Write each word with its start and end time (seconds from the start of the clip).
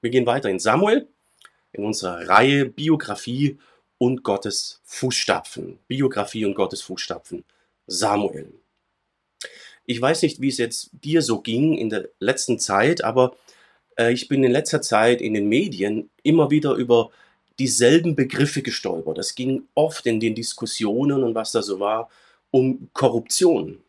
Wir 0.00 0.10
gehen 0.10 0.26
weiter 0.26 0.48
in 0.48 0.58
Samuel, 0.60 1.08
in 1.72 1.84
unserer 1.84 2.28
Reihe 2.28 2.66
Biografie 2.66 3.58
und 3.98 4.22
Gottes 4.22 4.80
Fußstapfen. 4.84 5.78
Biografie 5.88 6.44
und 6.44 6.54
Gottes 6.54 6.82
Fußstapfen. 6.82 7.44
Samuel. 7.86 8.52
Ich 9.86 10.00
weiß 10.00 10.22
nicht, 10.22 10.40
wie 10.40 10.48
es 10.48 10.58
jetzt 10.58 10.90
dir 10.92 11.22
so 11.22 11.40
ging 11.40 11.76
in 11.76 11.88
der 11.88 12.08
letzten 12.20 12.58
Zeit, 12.58 13.02
aber 13.02 13.36
äh, 13.96 14.12
ich 14.12 14.28
bin 14.28 14.44
in 14.44 14.52
letzter 14.52 14.82
Zeit 14.82 15.20
in 15.20 15.34
den 15.34 15.48
Medien 15.48 16.10
immer 16.22 16.50
wieder 16.50 16.74
über 16.74 17.10
dieselben 17.58 18.14
Begriffe 18.14 18.62
gestolpert. 18.62 19.18
Es 19.18 19.34
ging 19.34 19.66
oft 19.74 20.06
in 20.06 20.20
den 20.20 20.34
Diskussionen 20.34 21.24
und 21.24 21.34
was 21.34 21.52
da 21.52 21.62
so 21.62 21.80
war, 21.80 22.08
um 22.50 22.88
Korruption. 22.92 23.82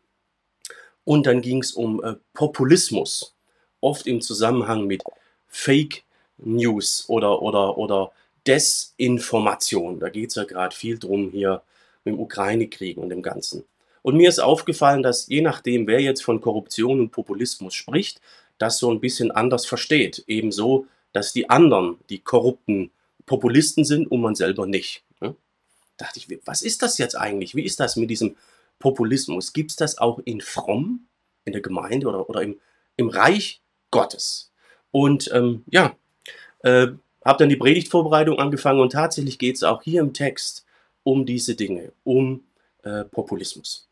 Und 1.04 1.26
dann 1.26 1.40
ging 1.40 1.62
es 1.62 1.72
um 1.72 2.02
äh, 2.02 2.16
Populismus, 2.32 3.36
oft 3.80 4.06
im 4.06 4.20
Zusammenhang 4.20 4.86
mit 4.86 5.02
Fake 5.50 6.04
News 6.38 7.04
oder, 7.08 7.42
oder, 7.42 7.76
oder 7.76 8.12
Desinformation. 8.46 10.00
Da 10.00 10.08
geht 10.08 10.30
es 10.30 10.36
ja 10.36 10.44
gerade 10.44 10.74
viel 10.74 10.98
drum 10.98 11.30
hier 11.30 11.62
mit 12.04 12.14
dem 12.14 12.20
Ukraine-Krieg 12.20 12.96
und 12.96 13.10
dem 13.10 13.22
Ganzen. 13.22 13.64
Und 14.02 14.16
mir 14.16 14.30
ist 14.30 14.38
aufgefallen, 14.38 15.02
dass 15.02 15.26
je 15.26 15.42
nachdem, 15.42 15.86
wer 15.86 16.00
jetzt 16.00 16.24
von 16.24 16.40
Korruption 16.40 17.00
und 17.00 17.10
Populismus 17.10 17.74
spricht, 17.74 18.22
das 18.56 18.78
so 18.78 18.90
ein 18.90 19.00
bisschen 19.00 19.30
anders 19.30 19.66
versteht. 19.66 20.24
Ebenso, 20.26 20.86
dass 21.12 21.34
die 21.34 21.50
anderen 21.50 21.98
die 22.08 22.20
korrupten 22.20 22.90
Populisten 23.26 23.84
sind 23.84 24.10
und 24.10 24.22
man 24.22 24.34
selber 24.34 24.66
nicht. 24.66 25.04
Ne? 25.20 25.36
dachte 26.00 26.18
ich, 26.18 26.28
was 26.46 26.62
ist 26.62 26.82
das 26.82 26.98
jetzt 26.98 27.16
eigentlich? 27.16 27.54
Wie 27.54 27.64
ist 27.64 27.80
das 27.80 27.96
mit 27.96 28.10
diesem 28.10 28.36
Populismus? 28.78 29.52
Gibt 29.52 29.70
es 29.70 29.76
das 29.76 29.98
auch 29.98 30.18
in 30.24 30.40
Fromm, 30.40 31.06
in 31.44 31.52
der 31.52 31.62
Gemeinde 31.62 32.06
oder, 32.06 32.28
oder 32.28 32.42
im, 32.42 32.58
im 32.96 33.08
Reich 33.08 33.60
Gottes? 33.90 34.49
Und 34.90 35.30
ähm, 35.32 35.64
ja, 35.70 35.94
äh, 36.60 36.88
habe 37.24 37.38
dann 37.38 37.48
die 37.48 37.56
Predigtvorbereitung 37.56 38.38
angefangen 38.38 38.80
und 38.80 38.92
tatsächlich 38.92 39.38
geht 39.38 39.56
es 39.56 39.62
auch 39.62 39.82
hier 39.82 40.00
im 40.00 40.12
Text 40.12 40.64
um 41.02 41.26
diese 41.26 41.54
Dinge, 41.54 41.92
um 42.04 42.44
äh, 42.82 43.04
Populismus 43.04 43.88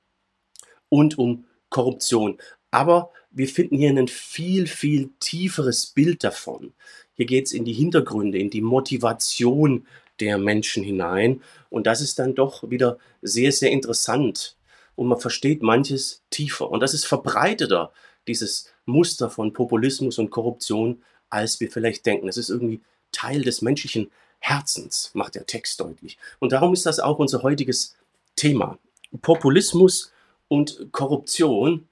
und 0.88 1.18
um 1.18 1.44
Korruption. 1.68 2.38
Aber 2.70 3.10
wir 3.30 3.48
finden 3.48 3.76
hier 3.76 3.90
ein 3.90 4.08
viel, 4.08 4.66
viel 4.66 5.10
tieferes 5.20 5.86
Bild 5.86 6.24
davon. 6.24 6.72
Hier 7.14 7.26
geht 7.26 7.46
es 7.46 7.52
in 7.52 7.64
die 7.64 7.72
Hintergründe, 7.72 8.38
in 8.38 8.50
die 8.50 8.60
Motivation 8.60 9.86
der 10.20 10.38
Menschen 10.38 10.82
hinein. 10.82 11.42
Und 11.70 11.86
das 11.86 12.00
ist 12.00 12.18
dann 12.18 12.34
doch 12.34 12.70
wieder 12.70 12.98
sehr, 13.22 13.52
sehr 13.52 13.70
interessant. 13.70 14.56
Und 14.96 15.08
man 15.08 15.20
versteht 15.20 15.62
manches 15.62 16.22
tiefer. 16.30 16.70
Und 16.70 16.80
das 16.80 16.94
ist 16.94 17.04
verbreiteter, 17.04 17.92
dieses 18.28 18.70
Muster 18.84 19.30
von 19.30 19.52
Populismus 19.52 20.18
und 20.18 20.30
Korruption, 20.30 21.02
als 21.30 21.60
wir 21.60 21.70
vielleicht 21.70 22.06
denken. 22.06 22.28
Es 22.28 22.36
ist 22.36 22.50
irgendwie 22.50 22.80
Teil 23.12 23.42
des 23.42 23.62
menschlichen 23.62 24.10
Herzens, 24.38 25.10
macht 25.14 25.34
der 25.34 25.46
Text 25.46 25.80
deutlich. 25.80 26.18
Und 26.38 26.52
darum 26.52 26.72
ist 26.72 26.86
das 26.86 27.00
auch 27.00 27.18
unser 27.18 27.42
heutiges 27.42 27.96
Thema. 28.36 28.78
Populismus 29.22 30.12
und 30.48 30.88
Korruption 30.92 31.88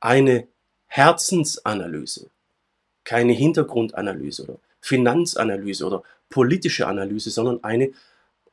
eine 0.00 0.48
Herzensanalyse, 0.86 2.30
keine 3.04 3.32
Hintergrundanalyse 3.32 4.44
oder 4.44 4.58
Finanzanalyse 4.80 5.86
oder 5.86 6.02
politische 6.28 6.86
Analyse, 6.86 7.30
sondern 7.30 7.62
eine 7.62 7.92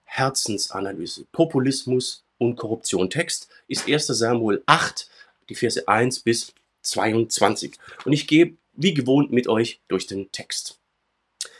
Herzensanalyse. 0.04 1.26
Populismus 1.32 2.24
und 2.38 2.56
Korruption. 2.56 3.10
Text 3.10 3.50
ist 3.68 3.88
1. 3.88 4.08
Samuel 4.08 4.64
8, 4.66 5.10
die 5.50 5.56
Verse 5.56 5.88
1 5.88 6.20
bis 6.20 6.54
22. 6.82 7.74
Und 8.06 8.14
ich 8.14 8.28
gehe 8.28 8.56
wie 8.74 8.94
gewohnt 8.94 9.32
mit 9.32 9.48
euch 9.48 9.82
durch 9.88 10.08
den 10.08 10.32
Text. 10.32 10.80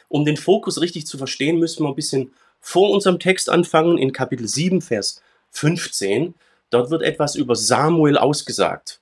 Um 0.08 0.26
den 0.26 0.38
Fokus 0.38 0.82
richtig 0.82 1.08
zu 1.08 1.18
verstehen, 1.18 1.58
müssen 1.58 1.84
wir 1.84 1.90
ein 1.90 1.96
bisschen 1.96 2.34
vor 2.60 2.92
unserem 2.92 3.20
Text 3.20 3.50
anfangen, 3.50 3.98
in 3.98 4.14
Kapitel 4.14 4.48
7, 4.48 4.82
Vers 4.82 5.22
15. 5.52 6.36
Dort 6.70 6.90
wird 6.90 7.02
etwas 7.02 7.36
über 7.36 7.56
Samuel 7.56 8.18
ausgesagt. 8.18 9.02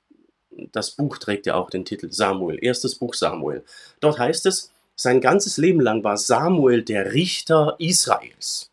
Das 0.72 0.92
Buch 0.92 1.18
trägt 1.18 1.46
ja 1.46 1.56
auch 1.56 1.70
den 1.70 1.86
Titel 1.86 2.12
Samuel, 2.12 2.60
erstes 2.62 2.96
Buch 2.96 3.14
Samuel. 3.14 3.64
Dort 4.00 4.20
heißt 4.20 4.46
es, 4.46 4.72
sein 4.96 5.22
ganzes 5.22 5.58
Leben 5.58 5.80
lang 5.80 6.04
war 6.04 6.18
Samuel 6.18 6.84
der 6.84 7.14
Richter 7.14 7.76
Israels. 7.80 8.70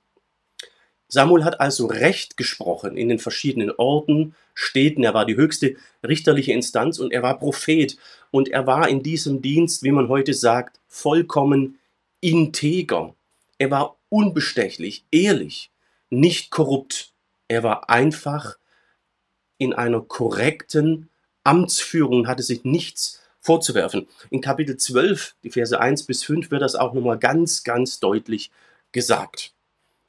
Samuel 1.16 1.44
hat 1.44 1.60
also 1.62 1.87
Recht 1.87 2.37
gesprochen 2.37 2.99
in 2.99 3.09
den 3.09 3.19
verschiedenen 3.19 3.71
Orten, 3.71 4.34
Städten. 4.53 5.03
Er 5.03 5.15
war 5.15 5.25
die 5.25 5.37
höchste 5.37 5.77
richterliche 6.06 6.53
Instanz 6.53 6.99
und 6.99 7.10
er 7.10 7.22
war 7.22 7.38
Prophet. 7.38 7.97
Und 8.31 8.50
er 8.50 8.66
war 8.66 8.87
in 8.91 9.03
diesem 9.03 9.41
Dienst, 9.41 9.82
wie 9.82 9.93
man 9.93 10.10
heute 10.10 10.34
sagt, 10.34 10.78
vollkommen 10.88 11.78
integer. 12.21 13.15
Er 13.56 13.71
war 13.71 13.97
unbestechlich, 14.10 15.06
ehrlich, 15.10 15.71
nicht 16.10 16.50
korrupt. 16.50 17.15
Er 17.48 17.62
war 17.62 17.88
einfach 17.88 18.59
in 19.56 19.72
einer 19.72 20.03
korrekten 20.03 21.09
Amtsführung, 21.44 22.28
hatte 22.28 22.43
sich 22.43 22.65
nichts 22.65 23.22
vorzuwerfen. 23.41 24.06
In 24.28 24.43
Kapitel 24.43 24.77
12, 24.77 25.37
die 25.44 25.50
Verse 25.50 25.81
1 25.81 26.03
bis 26.03 26.25
5, 26.25 26.50
wird 26.50 26.60
das 26.60 26.75
auch 26.75 26.93
nochmal 26.93 27.19
ganz, 27.19 27.65
ganz 27.65 28.00
deutlich 28.00 28.50
gesagt. 28.93 29.56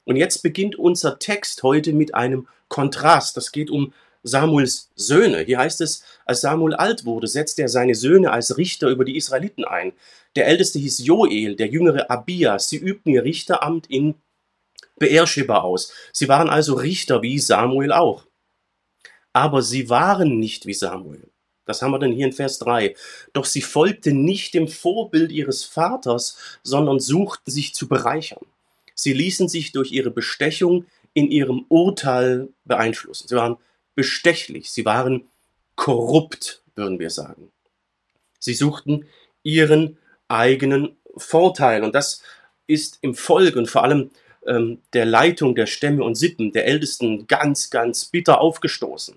Und 0.08 0.16
jetzt 0.16 0.42
beginnt 0.42 0.76
unser 0.76 1.18
Text 1.18 1.62
heute 1.62 1.92
mit 1.92 2.14
einem 2.14 2.48
Kontrast. 2.68 3.36
Das 3.36 3.52
geht 3.52 3.68
um 3.68 3.92
Samuels 4.22 4.88
Söhne. 4.96 5.40
Hier 5.40 5.58
heißt 5.58 5.82
es, 5.82 6.02
als 6.24 6.40
Samuel 6.40 6.74
alt 6.74 7.04
wurde, 7.04 7.26
setzte 7.26 7.60
er 7.60 7.68
seine 7.68 7.94
Söhne 7.94 8.32
als 8.32 8.56
Richter 8.56 8.88
über 8.88 9.04
die 9.04 9.18
Israeliten 9.18 9.66
ein. 9.66 9.92
Der 10.34 10.46
älteste 10.46 10.78
hieß 10.78 11.04
Joel, 11.04 11.56
der 11.56 11.66
jüngere 11.66 12.10
Abia. 12.10 12.58
Sie 12.58 12.78
übten 12.78 13.12
ihr 13.12 13.22
Richteramt 13.22 13.90
in 13.90 14.14
Beersheba 14.98 15.58
aus. 15.58 15.92
Sie 16.14 16.26
waren 16.26 16.48
also 16.48 16.76
Richter 16.76 17.20
wie 17.20 17.38
Samuel 17.38 17.92
auch. 17.92 18.24
Aber 19.34 19.60
sie 19.60 19.90
waren 19.90 20.38
nicht 20.38 20.64
wie 20.64 20.72
Samuel. 20.72 21.28
Das 21.66 21.82
haben 21.82 21.90
wir 21.90 21.98
dann 21.98 22.12
hier 22.12 22.24
in 22.24 22.32
Vers 22.32 22.58
3. 22.60 22.96
Doch 23.34 23.44
sie 23.44 23.60
folgten 23.60 24.24
nicht 24.24 24.54
dem 24.54 24.68
Vorbild 24.68 25.30
ihres 25.32 25.66
Vaters, 25.66 26.38
sondern 26.62 26.98
suchten 26.98 27.50
sich 27.50 27.74
zu 27.74 27.88
bereichern. 27.88 28.46
Sie 28.98 29.12
ließen 29.12 29.48
sich 29.48 29.70
durch 29.70 29.92
ihre 29.92 30.10
Bestechung 30.10 30.84
in 31.14 31.30
ihrem 31.30 31.64
Urteil 31.68 32.48
beeinflussen. 32.64 33.28
Sie 33.28 33.36
waren 33.36 33.56
bestechlich, 33.94 34.72
sie 34.72 34.84
waren 34.84 35.28
korrupt, 35.76 36.62
würden 36.74 36.98
wir 36.98 37.10
sagen. 37.10 37.52
Sie 38.40 38.54
suchten 38.54 39.06
ihren 39.44 39.98
eigenen 40.26 40.96
Vorteil. 41.16 41.84
Und 41.84 41.94
das 41.94 42.22
ist 42.66 42.98
im 43.00 43.14
Volk 43.14 43.54
und 43.54 43.70
vor 43.70 43.84
allem 43.84 44.10
ähm, 44.44 44.78
der 44.92 45.04
Leitung 45.04 45.54
der 45.54 45.66
Stämme 45.66 46.02
und 46.02 46.16
Sippen, 46.16 46.52
der 46.52 46.66
Ältesten, 46.66 47.28
ganz, 47.28 47.70
ganz 47.70 48.06
bitter 48.06 48.40
aufgestoßen. 48.40 49.16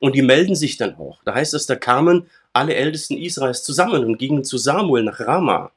Und 0.00 0.16
die 0.16 0.22
melden 0.22 0.56
sich 0.56 0.76
dann 0.76 0.96
auch. 0.96 1.22
Da 1.24 1.34
heißt 1.34 1.54
es, 1.54 1.66
da 1.66 1.76
kamen 1.76 2.26
alle 2.52 2.74
Ältesten 2.74 3.16
Israels 3.16 3.62
zusammen 3.62 4.04
und 4.04 4.18
gingen 4.18 4.42
zu 4.42 4.58
Samuel 4.58 5.04
nach 5.04 5.20
Rama. 5.20 5.70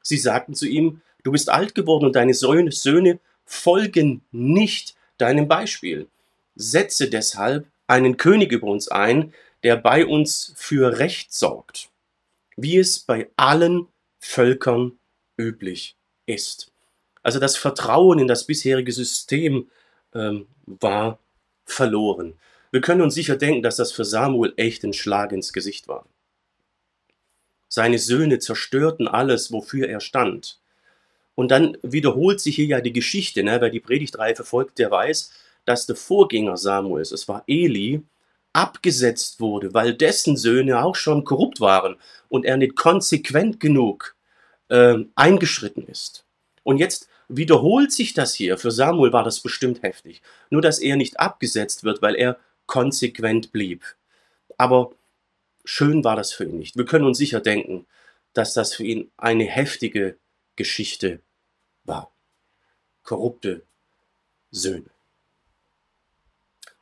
Sie 0.00 0.16
sagten 0.16 0.54
zu 0.54 0.68
ihm, 0.68 1.02
du 1.22 1.32
bist 1.32 1.48
alt 1.48 1.74
geworden 1.74 2.06
und 2.06 2.16
deine 2.16 2.34
Söhne 2.34 3.20
folgen 3.44 4.22
nicht 4.30 4.94
deinem 5.18 5.48
Beispiel. 5.48 6.08
Setze 6.54 7.08
deshalb 7.08 7.66
einen 7.86 8.16
König 8.16 8.52
über 8.52 8.68
uns 8.68 8.88
ein, 8.88 9.34
der 9.62 9.76
bei 9.76 10.06
uns 10.06 10.52
für 10.56 10.98
Recht 10.98 11.32
sorgt, 11.34 11.90
wie 12.56 12.78
es 12.78 12.98
bei 12.98 13.28
allen 13.36 13.88
Völkern 14.18 14.98
üblich 15.36 15.96
ist. 16.26 16.72
Also 17.22 17.38
das 17.38 17.56
Vertrauen 17.56 18.18
in 18.18 18.28
das 18.28 18.46
bisherige 18.46 18.92
System 18.92 19.70
ähm, 20.14 20.46
war 20.66 21.18
verloren. 21.64 22.34
Wir 22.70 22.80
können 22.80 23.02
uns 23.02 23.14
sicher 23.14 23.36
denken, 23.36 23.62
dass 23.62 23.76
das 23.76 23.92
für 23.92 24.04
Samuel 24.04 24.52
echt 24.56 24.84
ein 24.84 24.92
Schlag 24.92 25.32
ins 25.32 25.52
Gesicht 25.52 25.88
war. 25.88 26.06
Seine 27.68 27.98
Söhne 27.98 28.38
zerstörten 28.38 29.08
alles, 29.08 29.52
wofür 29.52 29.88
er 29.88 30.00
stand. 30.00 30.59
Und 31.40 31.50
dann 31.50 31.78
wiederholt 31.80 32.38
sich 32.38 32.56
hier 32.56 32.66
ja 32.66 32.80
die 32.82 32.92
Geschichte, 32.92 33.42
ne? 33.42 33.62
wer 33.62 33.70
die 33.70 33.80
Predigtreihe 33.80 34.36
verfolgt, 34.36 34.78
der 34.78 34.90
weiß, 34.90 35.32
dass 35.64 35.86
der 35.86 35.96
Vorgänger 35.96 36.58
Samuels, 36.58 37.12
es 37.12 37.28
war 37.28 37.44
Eli, 37.46 38.02
abgesetzt 38.52 39.40
wurde, 39.40 39.72
weil 39.72 39.94
dessen 39.94 40.36
Söhne 40.36 40.84
auch 40.84 40.96
schon 40.96 41.24
korrupt 41.24 41.58
waren 41.58 41.96
und 42.28 42.44
er 42.44 42.58
nicht 42.58 42.76
konsequent 42.76 43.58
genug 43.58 44.16
äh, 44.68 44.98
eingeschritten 45.14 45.86
ist. 45.86 46.26
Und 46.62 46.76
jetzt 46.76 47.08
wiederholt 47.28 47.90
sich 47.90 48.12
das 48.12 48.34
hier. 48.34 48.58
Für 48.58 48.70
Samuel 48.70 49.14
war 49.14 49.24
das 49.24 49.40
bestimmt 49.40 49.82
heftig. 49.82 50.20
Nur, 50.50 50.60
dass 50.60 50.78
er 50.78 50.96
nicht 50.96 51.20
abgesetzt 51.20 51.84
wird, 51.84 52.02
weil 52.02 52.16
er 52.16 52.36
konsequent 52.66 53.50
blieb. 53.50 53.82
Aber 54.58 54.90
schön 55.64 56.04
war 56.04 56.16
das 56.16 56.34
für 56.34 56.44
ihn 56.44 56.58
nicht. 56.58 56.76
Wir 56.76 56.84
können 56.84 57.06
uns 57.06 57.16
sicher 57.16 57.40
denken, 57.40 57.86
dass 58.34 58.52
das 58.52 58.74
für 58.74 58.84
ihn 58.84 59.10
eine 59.16 59.44
heftige 59.44 60.18
Geschichte 60.56 61.22
war. 61.84 62.10
Korrupte 63.02 63.62
Söhne. 64.50 64.90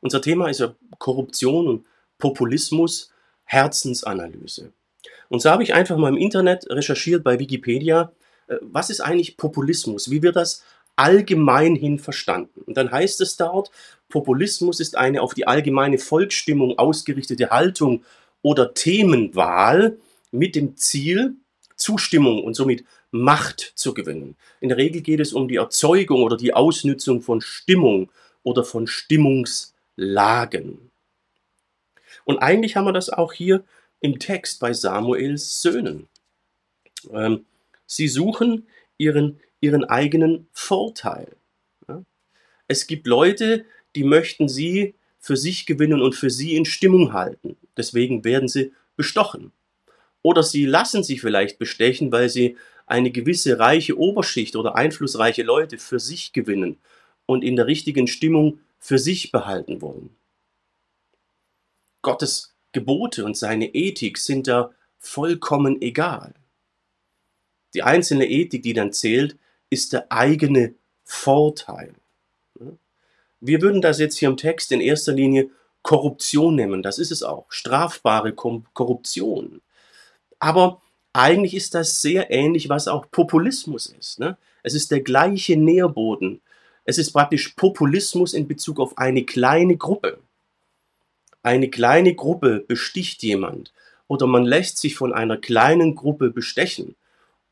Unser 0.00 0.22
Thema 0.22 0.48
ist 0.48 0.60
ja 0.60 0.74
Korruption 0.98 1.68
und 1.68 1.86
Populismus, 2.18 3.12
Herzensanalyse. 3.44 4.72
Und 5.28 5.40
so 5.40 5.50
habe 5.50 5.62
ich 5.62 5.74
einfach 5.74 5.96
mal 5.96 6.08
im 6.08 6.16
Internet 6.16 6.68
recherchiert 6.70 7.24
bei 7.24 7.38
Wikipedia, 7.38 8.12
äh, 8.48 8.56
was 8.60 8.90
ist 8.90 9.00
eigentlich 9.00 9.36
Populismus? 9.36 10.10
Wie 10.10 10.22
wird 10.22 10.36
das 10.36 10.64
allgemein 10.96 11.74
hin 11.74 11.98
verstanden? 11.98 12.62
Und 12.66 12.76
dann 12.76 12.90
heißt 12.90 13.20
es 13.20 13.36
dort, 13.36 13.70
Populismus 14.08 14.80
ist 14.80 14.96
eine 14.96 15.22
auf 15.22 15.34
die 15.34 15.46
allgemeine 15.46 15.98
Volksstimmung 15.98 16.78
ausgerichtete 16.78 17.50
Haltung 17.50 18.04
oder 18.42 18.74
Themenwahl 18.74 19.98
mit 20.30 20.54
dem 20.54 20.76
Ziel, 20.76 21.36
Zustimmung 21.76 22.42
und 22.42 22.54
somit 22.54 22.84
Macht 23.10 23.72
zu 23.74 23.94
gewinnen. 23.94 24.36
In 24.60 24.68
der 24.68 24.78
Regel 24.78 25.02
geht 25.02 25.20
es 25.20 25.32
um 25.32 25.48
die 25.48 25.56
Erzeugung 25.56 26.22
oder 26.22 26.36
die 26.36 26.54
Ausnützung 26.54 27.22
von 27.22 27.40
Stimmung 27.40 28.10
oder 28.42 28.64
von 28.64 28.86
Stimmungslagen. 28.86 30.90
Und 32.24 32.38
eigentlich 32.38 32.76
haben 32.76 32.84
wir 32.84 32.92
das 32.92 33.08
auch 33.08 33.32
hier 33.32 33.64
im 34.00 34.18
Text 34.18 34.60
bei 34.60 34.72
Samuels 34.72 35.62
Söhnen. 35.62 36.08
Ähm, 37.10 37.46
sie 37.86 38.08
suchen 38.08 38.66
ihren, 38.98 39.40
ihren 39.60 39.84
eigenen 39.84 40.48
Vorteil. 40.52 41.36
Ja? 41.88 42.02
Es 42.66 42.86
gibt 42.86 43.06
Leute, 43.06 43.64
die 43.94 44.04
möchten 44.04 44.48
sie 44.48 44.94
für 45.18 45.36
sich 45.36 45.66
gewinnen 45.66 46.02
und 46.02 46.14
für 46.14 46.30
sie 46.30 46.54
in 46.54 46.64
Stimmung 46.64 47.12
halten. 47.12 47.56
Deswegen 47.76 48.24
werden 48.24 48.48
sie 48.48 48.72
bestochen. 48.96 49.52
Oder 50.22 50.42
sie 50.42 50.66
lassen 50.66 51.02
sich 51.02 51.20
vielleicht 51.20 51.58
bestechen, 51.58 52.12
weil 52.12 52.28
sie 52.28 52.56
eine 52.90 53.10
gewisse 53.10 53.58
reiche 53.58 53.98
Oberschicht 53.98 54.56
oder 54.56 54.74
einflussreiche 54.74 55.42
Leute 55.42 55.78
für 55.78 56.00
sich 56.00 56.32
gewinnen 56.32 56.78
und 57.26 57.44
in 57.44 57.56
der 57.56 57.66
richtigen 57.66 58.06
Stimmung 58.06 58.60
für 58.78 58.98
sich 58.98 59.32
behalten 59.32 59.82
wollen. 59.82 60.10
Gottes 62.02 62.54
Gebote 62.72 63.24
und 63.24 63.36
seine 63.36 63.74
Ethik 63.74 64.18
sind 64.18 64.46
da 64.46 64.70
vollkommen 64.98 65.82
egal. 65.82 66.34
Die 67.74 67.82
einzelne 67.82 68.28
Ethik, 68.28 68.62
die 68.62 68.72
dann 68.72 68.92
zählt, 68.92 69.36
ist 69.70 69.92
der 69.92 70.10
eigene 70.10 70.74
Vorteil. 71.04 71.94
Wir 73.40 73.62
würden 73.62 73.82
das 73.82 73.98
jetzt 73.98 74.18
hier 74.18 74.28
im 74.28 74.36
Text 74.36 74.72
in 74.72 74.80
erster 74.80 75.12
Linie 75.12 75.50
Korruption 75.82 76.56
nennen, 76.56 76.82
das 76.82 76.98
ist 76.98 77.12
es 77.12 77.22
auch, 77.22 77.46
strafbare 77.50 78.32
Korruption. 78.32 79.62
Aber 80.38 80.82
eigentlich 81.18 81.54
ist 81.54 81.74
das 81.74 82.00
sehr 82.00 82.30
ähnlich, 82.30 82.68
was 82.68 82.86
auch 82.86 83.10
Populismus 83.10 83.86
ist. 83.86 84.20
Ne? 84.20 84.38
Es 84.62 84.74
ist 84.74 84.92
der 84.92 85.00
gleiche 85.00 85.56
Nährboden. 85.56 86.40
Es 86.84 86.96
ist 86.96 87.12
praktisch 87.12 87.48
Populismus 87.50 88.34
in 88.34 88.46
Bezug 88.46 88.78
auf 88.78 88.96
eine 88.98 89.24
kleine 89.24 89.76
Gruppe. 89.76 90.20
Eine 91.42 91.70
kleine 91.70 92.14
Gruppe 92.14 92.60
besticht 92.60 93.22
jemand 93.22 93.72
oder 94.06 94.26
man 94.26 94.44
lässt 94.44 94.78
sich 94.78 94.94
von 94.96 95.12
einer 95.12 95.36
kleinen 95.36 95.96
Gruppe 95.96 96.30
bestechen, 96.30 96.94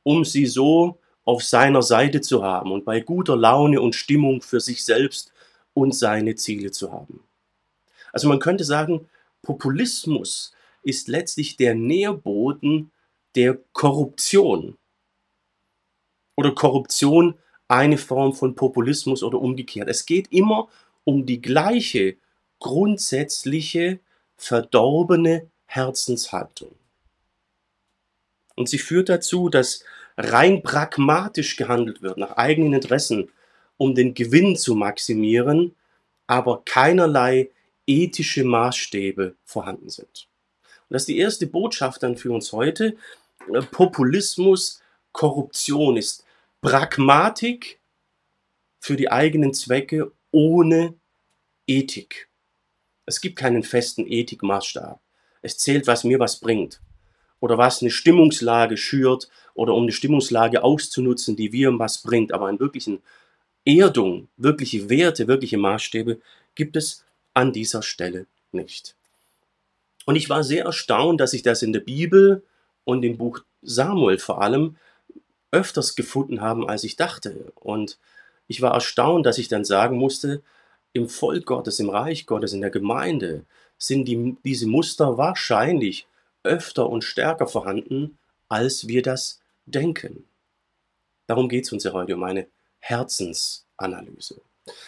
um 0.05 0.25
sie 0.25 0.47
so 0.47 0.99
auf 1.25 1.43
seiner 1.43 1.83
Seite 1.83 2.21
zu 2.21 2.45
haben 2.45 2.71
und 2.71 2.85
bei 2.85 3.01
guter 3.01 3.37
Laune 3.37 3.81
und 3.81 3.97
Stimmung 3.97 4.43
für 4.43 4.61
sich 4.61 4.85
selbst 4.85 5.33
und 5.75 5.93
seine 5.93 6.37
Ziele 6.37 6.71
zu 6.71 6.93
haben. 6.93 7.21
Also 8.13 8.29
man 8.29 8.39
könnte 8.39 8.65
sagen, 8.65 9.09
Populismus 9.43 10.53
ist 10.83 11.09
letztlich 11.09 11.57
der 11.57 11.75
Nährboden 11.75 12.93
der 13.37 13.59
Korruption. 13.73 14.77
Oder 16.37 16.53
Korruption 16.53 17.39
eine 17.69 17.99
Form 17.99 18.33
von 18.33 18.55
Populismus 18.55 19.23
oder 19.23 19.39
umgekehrt. 19.39 19.89
Es 19.89 20.07
geht 20.07 20.33
immer 20.33 20.69
um 21.05 21.27
die 21.27 21.41
gleiche 21.41 22.17
grundsätzliche, 22.59 24.01
verdorbene 24.37 25.51
Herzenshaltung. 25.67 26.75
Und 28.55 28.69
sie 28.69 28.79
führt 28.79 29.09
dazu, 29.09 29.49
dass 29.49 29.83
rein 30.17 30.63
pragmatisch 30.63 31.57
gehandelt 31.57 32.03
wird, 32.03 32.17
nach 32.17 32.33
eigenen 32.33 32.75
Interessen, 32.75 33.31
um 33.77 33.95
den 33.95 34.15
Gewinn 34.15 34.57
zu 34.57 34.75
maximieren, 34.75 35.75
aber 36.27 36.63
keinerlei 36.65 37.51
ethische 37.87 38.45
Maßstäbe 38.45 39.37
vorhanden 39.45 39.91
sind. 39.91 40.29
Und 40.89 40.95
das 40.95 41.03
ist 41.03 41.09
die 41.09 41.19
erste 41.19 41.47
Botschaft 41.47 42.03
dann 42.03 42.17
für 42.17 42.33
uns 42.33 42.53
heute. 42.53 42.97
Populismus, 43.71 44.81
Korruption 45.13 45.97
ist 45.97 46.25
Pragmatik 46.61 47.79
für 48.81 48.97
die 48.97 49.11
eigenen 49.11 49.55
Zwecke 49.55 50.13
ohne 50.31 50.95
Ethik. 51.67 52.29
Es 53.07 53.21
gibt 53.21 53.37
keinen 53.37 53.63
festen 53.63 54.07
Ethikmaßstab. 54.07 55.01
Es 55.43 55.59
zählt, 55.59 55.87
was 55.87 56.05
mir 56.05 56.19
was 56.19 56.41
bringt. 56.41 56.81
Oder 57.41 57.59
was 57.59 57.83
eine 57.83 57.91
Stimmungslage 57.91 58.77
schürt 58.77 59.29
oder 59.55 59.75
um 59.75 59.85
eine 59.85 59.93
Stimmungslage 59.93 60.65
auszunutzen, 60.65 61.37
die 61.37 61.53
wir 61.53 61.79
was 61.79 62.03
bringt. 62.03 62.33
Aber 62.33 62.47
einen 62.47 62.61
wirklichen 62.61 63.03
Erdung, 63.65 64.29
wirkliche 64.37 64.89
Werte, 64.89 65.29
wirkliche 65.29 65.59
Maßstäbe 65.59 66.21
gibt 66.55 66.77
es 66.77 67.05
an 67.35 67.53
dieser 67.53 67.83
Stelle 67.83 68.27
nicht. 68.53 68.97
Und 70.05 70.17
ich 70.17 70.31
war 70.31 70.45
sehr 70.45 70.65
erstaunt, 70.65 71.21
dass 71.21 71.33
ich 71.33 71.43
das 71.43 71.63
in 71.63 71.73
der 71.73 71.81
Bibel 71.81 72.43
und 72.87 73.03
im 73.03 73.19
Buch 73.19 73.41
Samuel 73.63 74.19
vor 74.19 74.41
allem 74.41 74.77
öfters 75.51 75.97
gefunden 75.97 76.41
habe, 76.41 76.69
als 76.69 76.85
ich 76.85 76.97
dachte. 76.97 77.53
Und 77.57 77.99
ich 78.47 78.63
war 78.63 78.73
erstaunt, 78.73 79.27
dass 79.27 79.39
ich 79.39 79.49
dann 79.49 79.65
sagen 79.65 79.99
musste, 79.99 80.43
im 80.93 81.09
Volk 81.09 81.45
Gottes, 81.45 81.81
im 81.81 81.91
Reich 81.91 82.27
Gottes, 82.27 82.53
in 82.53 82.63
der 82.63 82.71
Gemeinde 82.71 83.45
sind 83.77 84.07
die, 84.07 84.37
diese 84.45 84.67
Muster 84.67 85.19
wahrscheinlich 85.19 86.07
öfter 86.43 86.89
und 86.89 87.03
stärker 87.03 87.49
vorhanden, 87.49 88.19
als 88.49 88.87
wir 88.87 89.03
das 89.03 89.41
denken. 89.67 90.25
Darum 91.27 91.49
geht 91.49 91.65
es 91.65 91.73
uns 91.73 91.85
ja 91.85 91.93
heute 91.93 92.15
um 92.15 92.23
eine 92.23 92.47
Herzensanalyse. 92.79 94.41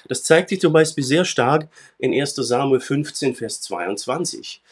Das 0.09 0.23
zeigt 0.23 0.51
sich 0.51 0.61
zum 0.61 0.73
Beispiel 0.73 1.05
sehr 1.05 1.25
stark 1.25 1.69
in 1.99 2.13
1 2.13 2.37
Samuel 2.37 2.81
15, 2.81 3.35
Vers 3.35 3.61
22. 3.63 4.63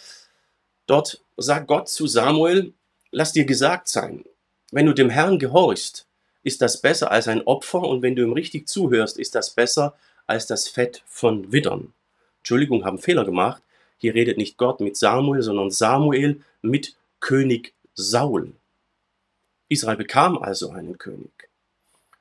Dort 0.87 1.21
sagt 1.37 1.67
Gott 1.67 1.89
zu 1.89 2.07
Samuel, 2.07 2.73
lass 3.17 3.33
dir 3.33 3.47
gesagt 3.47 3.89
sein, 3.89 4.25
wenn 4.73 4.85
du 4.85 4.93
dem 4.93 5.09
Herrn 5.09 5.39
gehorchst, 5.39 6.07
ist 6.43 6.61
das 6.61 6.83
besser 6.83 7.11
als 7.11 7.29
ein 7.29 7.41
Opfer 7.47 7.81
und 7.81 8.03
wenn 8.03 8.15
du 8.15 8.23
ihm 8.23 8.35
richtig 8.35 8.69
zuhörst, 8.69 9.17
ist 9.17 9.35
das 9.35 9.55
besser 9.55 9.95
als 10.27 10.47
das 10.47 10.69
Fett 10.69 11.03
von 11.07 11.51
Widdern. 11.51 11.95
Entschuldigung, 12.41 12.85
haben 12.85 12.99
Fehler 12.99 13.25
gemacht. 13.25 13.63
Hier 13.97 14.15
redet 14.15 14.37
nicht 14.37 14.59
Gott 14.59 14.81
mit 14.81 14.99
Samuel, 14.99 15.41
sondern 15.41 15.71
Samuel 15.71 16.43
mit 16.61 16.95
König 17.19 17.73
Saul. 17.95 18.53
Israel 19.71 19.97
bekam 19.97 20.37
also 20.37 20.69
einen 20.73 20.99
König. 20.99 21.49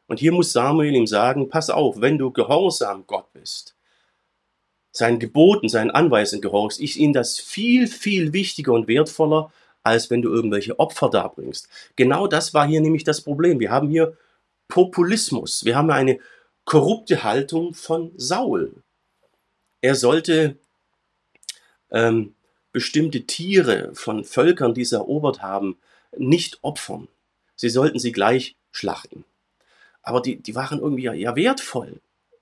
Und 0.08 0.22
hier 0.22 0.32
muss 0.32 0.54
Samuel 0.54 0.96
ihm 0.96 1.08
sagen, 1.08 1.50
pass 1.50 1.70
auf, 1.70 2.00
wenn 2.00 2.18
du 2.18 2.32
gehorsam 2.32 3.04
Gott 3.06 3.34
bist, 3.34 3.76
seinen 4.94 5.20
Geboten, 5.20 5.68
seinen 5.68 5.92
Anweisungen 5.92 6.42
gehorchst, 6.42 6.80
ist 6.80 6.96
ihnen 6.96 7.12
das 7.12 7.38
viel, 7.38 7.88
viel 7.88 8.32
wichtiger 8.32 8.72
und 8.72 8.88
wertvoller, 8.88 9.52
als 9.86 10.10
wenn 10.10 10.24
du 10.24 10.34
irgendwelche 10.34 10.80
Opfer 10.80 11.10
darbringst. 11.10 11.70
Genau 11.96 12.26
das 12.28 12.54
war 12.54 12.68
hier 12.68 12.82
nämlich 12.82 13.04
das 13.04 13.22
Problem. 13.22 13.60
Wir 13.60 13.70
haben 13.70 13.90
hier 13.90 14.18
Populismus. 14.68 15.64
Wir 15.64 15.78
haben 15.78 15.92
eine 15.92 16.18
korrupte 16.66 17.24
Haltung 17.24 17.76
von 17.76 18.12
Saul. 18.18 18.74
Er 19.82 19.94
sollte 19.94 20.58
ähm, 21.92 22.34
bestimmte 22.72 23.28
Tiere 23.28 23.92
von 23.94 24.24
Völkern, 24.24 24.74
die 24.74 24.86
sie 24.86 24.96
erobert 24.96 25.44
haben, 25.44 25.78
nicht 26.18 26.58
opfern. 26.64 27.08
Sie 27.56 27.70
sollten 27.70 28.00
sie 28.00 28.12
gleich 28.12 28.56
schlachten. 28.72 29.24
Aber 30.02 30.20
die, 30.20 30.38
die 30.38 30.56
waren 30.56 30.80
irgendwie 30.80 31.04
ja, 31.04 31.14
ja 31.14 31.36
wertvoll. 31.36 32.02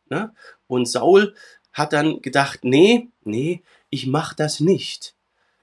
Ne? 0.10 0.34
Und 0.68 0.88
Saul 0.88 1.36
hat 1.74 1.92
dann 1.92 2.22
gedacht, 2.22 2.60
nee, 2.64 3.10
nee, 3.26 3.64
ich 3.90 4.08
mache 4.08 4.36
das 4.38 4.62
nicht. 4.62 5.14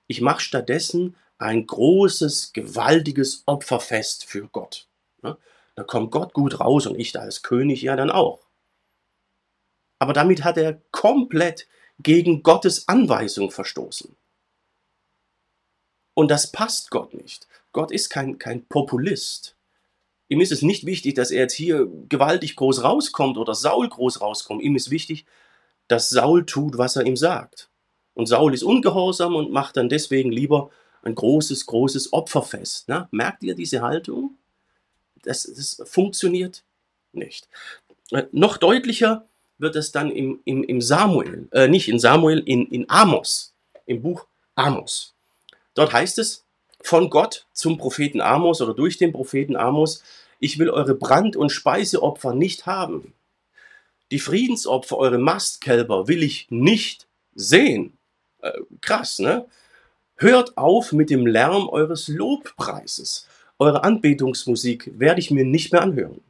Ich 0.07 0.21
mache 0.21 0.41
stattdessen 0.41 1.17
ein 1.41 1.67
großes, 1.67 2.53
gewaltiges 2.53 3.43
Opferfest 3.47 4.25
für 4.25 4.49
Gott. 4.49 4.87
Da 5.23 5.85
kommt 5.85 6.11
Gott 6.11 6.35
gut 6.35 6.61
raus 6.61 6.87
und 6.87 6.99
ich 6.99 7.13
da 7.13 7.21
als 7.21 7.43
König 7.43 7.81
ja 7.81 7.97
dann 7.97 8.11
auch. 8.11 8.41
Aber 9.99 10.13
damit 10.13 10.45
hat 10.45 10.59
er 10.59 10.81
komplett 10.91 11.67
gegen 11.99 12.43
Gottes 12.43 12.89
Anweisung 12.89 13.51
verstoßen. 13.51 14.15
Und 16.15 16.31
das 16.31 16.53
passt 16.53 16.91
Gott 16.91 17.15
nicht. 17.15 17.47
Gott 17.73 17.93
ist 17.93 18.11
kein, 18.11 18.39
kein 18.39 18.67
Populist. 18.67 19.57
Ihm 20.29 20.41
ist 20.41 20.53
es 20.53 20.63
nicht 20.63 20.85
wichtig, 20.85 21.15
dass 21.15 21.31
er 21.31 21.43
jetzt 21.43 21.55
hier 21.55 21.89
gewaltig 22.09 22.57
groß 22.57 22.83
rauskommt 22.83 23.39
oder 23.39 23.55
Saul 23.55 23.89
groß 23.89 24.21
rauskommt. 24.21 24.63
Ihm 24.63 24.77
ist 24.77 24.91
wichtig, 24.91 25.25
dass 25.89 26.11
Saul 26.11 26.45
tut, 26.45 26.77
was 26.77 26.97
er 26.97 27.07
ihm 27.07 27.17
sagt. 27.17 27.71
Und 28.15 28.27
Saul 28.27 28.53
ist 28.53 28.63
ungehorsam 28.63 29.35
und 29.35 29.51
macht 29.51 29.77
dann 29.77 29.89
deswegen 29.89 30.33
lieber 30.33 30.71
ein 31.03 31.15
großes, 31.15 31.67
großes 31.67 32.13
Opferfest. 32.13 32.85
Na, 32.89 33.09
merkt 33.11 33.43
ihr 33.43 33.55
diese 33.55 33.83
Haltung? 33.83 34.37
Das, 35.23 35.43
das 35.43 35.83
funktioniert 35.85 36.63
nicht. 37.13 37.49
Äh, 38.11 38.25
noch 38.33 38.57
deutlicher 38.57 39.27
wird 39.59 39.77
es 39.77 39.93
dann 39.93 40.11
im, 40.11 40.41
im, 40.45 40.65
im 40.65 40.81
Samuel, 40.81 41.49
äh, 41.53 41.69
nicht 41.69 41.89
in 41.89 41.99
Samuel, 41.99 42.41
in, 42.41 42.67
in 42.67 42.89
Amos, 42.89 43.55
im 43.87 44.03
Buch 44.03 44.27
Amos. 44.55 45.15
Dort 45.75 45.93
heißt 45.93 46.19
es, 46.19 46.45
von 46.83 47.11
Gott 47.11 47.47
zum 47.53 47.77
Propheten 47.77 48.21
Amos 48.21 48.61
oder 48.61 48.75
durch 48.75 48.97
den 48.97 49.13
Propheten 49.13 49.57
Amos, 49.57 50.03
Ich 50.43 50.59
will 50.59 50.71
eure 50.71 50.95
Brand- 50.95 51.37
und 51.37 51.51
Speiseopfer 51.51 52.35
nicht 52.35 52.65
haben. 52.65 53.13
Die 54.11 54.19
Friedensopfer, 54.19 54.97
eure 54.97 55.19
Mastkälber 55.19 56.09
will 56.09 56.23
ich 56.23 56.47
nicht 56.51 57.07
sehen. 57.35 57.99
Äh, 58.41 58.53
krass, 58.81 59.19
ne? 59.19 59.47
Hört 60.23 60.59
auf 60.59 60.93
mit 60.93 61.09
dem 61.09 61.27
Lärm 61.27 61.71
eures 61.71 62.07
Lobpreises. 62.09 63.27
Eure 63.59 63.85
Anbetungsmusik 63.85 64.91
werde 64.99 65.19
ich 65.19 65.31
mir 65.31 65.47
nicht 65.47 65.73
mehr 65.73 65.81
anhören. 65.81 66.21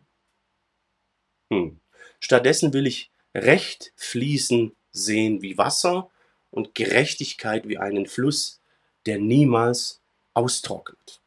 Hm. 1.53 1.81
Stattdessen 2.21 2.73
will 2.73 2.87
ich 2.87 3.11
Recht 3.35 3.93
fließen 3.97 4.77
sehen 4.93 5.43
wie 5.43 5.59
Wasser 5.59 6.09
und 6.53 6.77
Gerechtigkeit 6.77 7.67
wie 7.67 7.79
einen 7.79 8.07
Fluss, 8.07 8.61
der 9.07 9.19
niemals 9.19 10.01
austrocknet. 10.35 11.21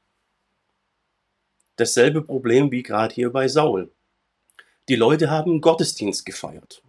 Dasselbe 1.76 2.22
Problem 2.22 2.72
wie 2.72 2.84
gerade 2.84 3.14
hier 3.14 3.30
bei 3.30 3.50
Saul. 3.50 3.92
Die 4.88 4.96
Leute 4.96 5.30
haben 5.30 5.60
Gottesdienst 5.60 6.26
gefeiert. 6.26 6.82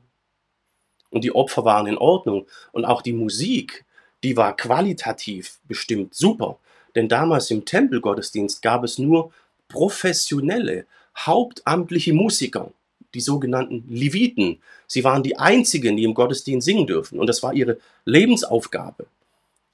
Und 1.11 1.25
die 1.25 1.35
Opfer 1.35 1.65
waren 1.65 1.89
in 1.89 1.99
Ordnung. 1.99 2.47
Und 2.71 2.85
auch 2.85 3.03
die 3.03 3.13
Musik, 3.13 3.85
die 4.25 4.37
war 4.37 4.57
qualitativ 4.57 5.59
bestimmt 5.69 6.15
super. 6.15 6.59
Denn 6.95 7.09
damals 7.09 7.51
im 7.51 7.65
Tempelgottesdienst 7.65 8.63
gab 8.63 8.83
es 8.83 8.99
nur 8.99 9.33
professionelle, 9.69 10.87
hauptamtliche 11.17 12.13
Musiker, 12.13 12.73
die 13.13 13.21
sogenannten 13.21 13.85
Leviten. 13.89 14.63
Sie 14.87 15.05
waren 15.05 15.23
die 15.23 15.37
einzigen, 15.37 15.97
die 15.97 16.05
im 16.05 16.15
Gottesdienst 16.15 16.65
singen 16.65 16.87
dürfen. 16.87 17.21
Und 17.21 17.27
das 17.27 17.43
war 17.43 17.53
ihre 17.53 17.79
Lebensaufgabe. 18.05 19.07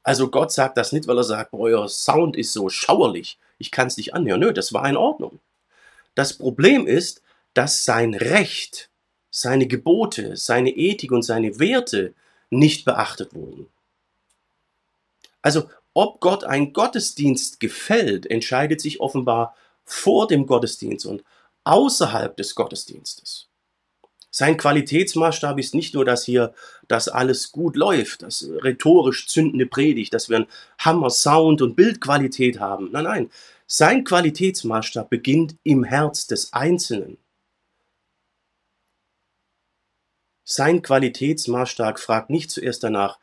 Also 0.02 0.28
Gott 0.28 0.50
sagt 0.50 0.76
das 0.76 0.92
nicht, 0.92 1.06
weil 1.06 1.18
er 1.18 1.24
sagt, 1.24 1.52
euer 1.52 1.88
Sound 1.88 2.36
ist 2.36 2.52
so 2.52 2.68
schauerlich, 2.68 3.38
ich 3.58 3.70
kann 3.70 3.86
es 3.86 3.98
nicht 3.98 4.14
anhören. 4.14 4.40
Nö, 4.40 4.52
das 4.52 4.72
war 4.72 4.88
in 4.88 4.96
Ordnung. 4.96 5.38
Das 6.14 6.32
Problem 6.32 6.86
ist, 6.86 7.22
dass 7.54 7.84
sein 7.84 8.14
Recht, 8.14 8.88
seine 9.30 9.66
Gebote, 9.66 10.36
seine 10.36 10.70
Ethik 10.70 11.12
und 11.12 11.22
seine 11.22 11.58
Werte 11.58 12.14
nicht 12.48 12.84
beachtet 12.84 13.34
wurden. 13.34 13.68
Also 15.42 15.68
ob 15.94 16.20
Gott 16.20 16.44
ein 16.44 16.72
Gottesdienst 16.72 17.60
gefällt, 17.60 18.26
entscheidet 18.26 18.80
sich 18.80 19.00
offenbar 19.00 19.56
vor 19.84 20.26
dem 20.28 20.46
Gottesdienst 20.46 21.06
und 21.06 21.24
außerhalb 21.64 22.36
des 22.36 22.54
Gottesdienstes. 22.54 23.48
Sein 24.32 24.56
Qualitätsmaßstab 24.56 25.58
ist 25.58 25.74
nicht 25.74 25.94
nur, 25.94 26.04
dass 26.04 26.24
hier 26.24 26.54
das 26.86 27.08
alles 27.08 27.50
gut 27.50 27.74
läuft, 27.74 28.22
das 28.22 28.48
rhetorisch 28.62 29.26
zündende 29.26 29.66
Predigt, 29.66 30.14
dass 30.14 30.28
wir 30.28 30.36
einen 30.36 30.46
Hammer 30.78 31.10
Sound 31.10 31.62
und 31.62 31.74
Bildqualität 31.74 32.60
haben. 32.60 32.90
Nein, 32.92 33.04
nein. 33.04 33.30
Sein 33.66 34.04
Qualitätsmaßstab 34.04 35.10
beginnt 35.10 35.56
im 35.64 35.82
Herz 35.82 36.28
des 36.28 36.52
Einzelnen. 36.52 37.18
Sein 40.44 40.82
Qualitätsmaßstab 40.82 41.98
fragt 41.98 42.30
nicht 42.30 42.50
zuerst 42.50 42.84
danach, 42.84 43.18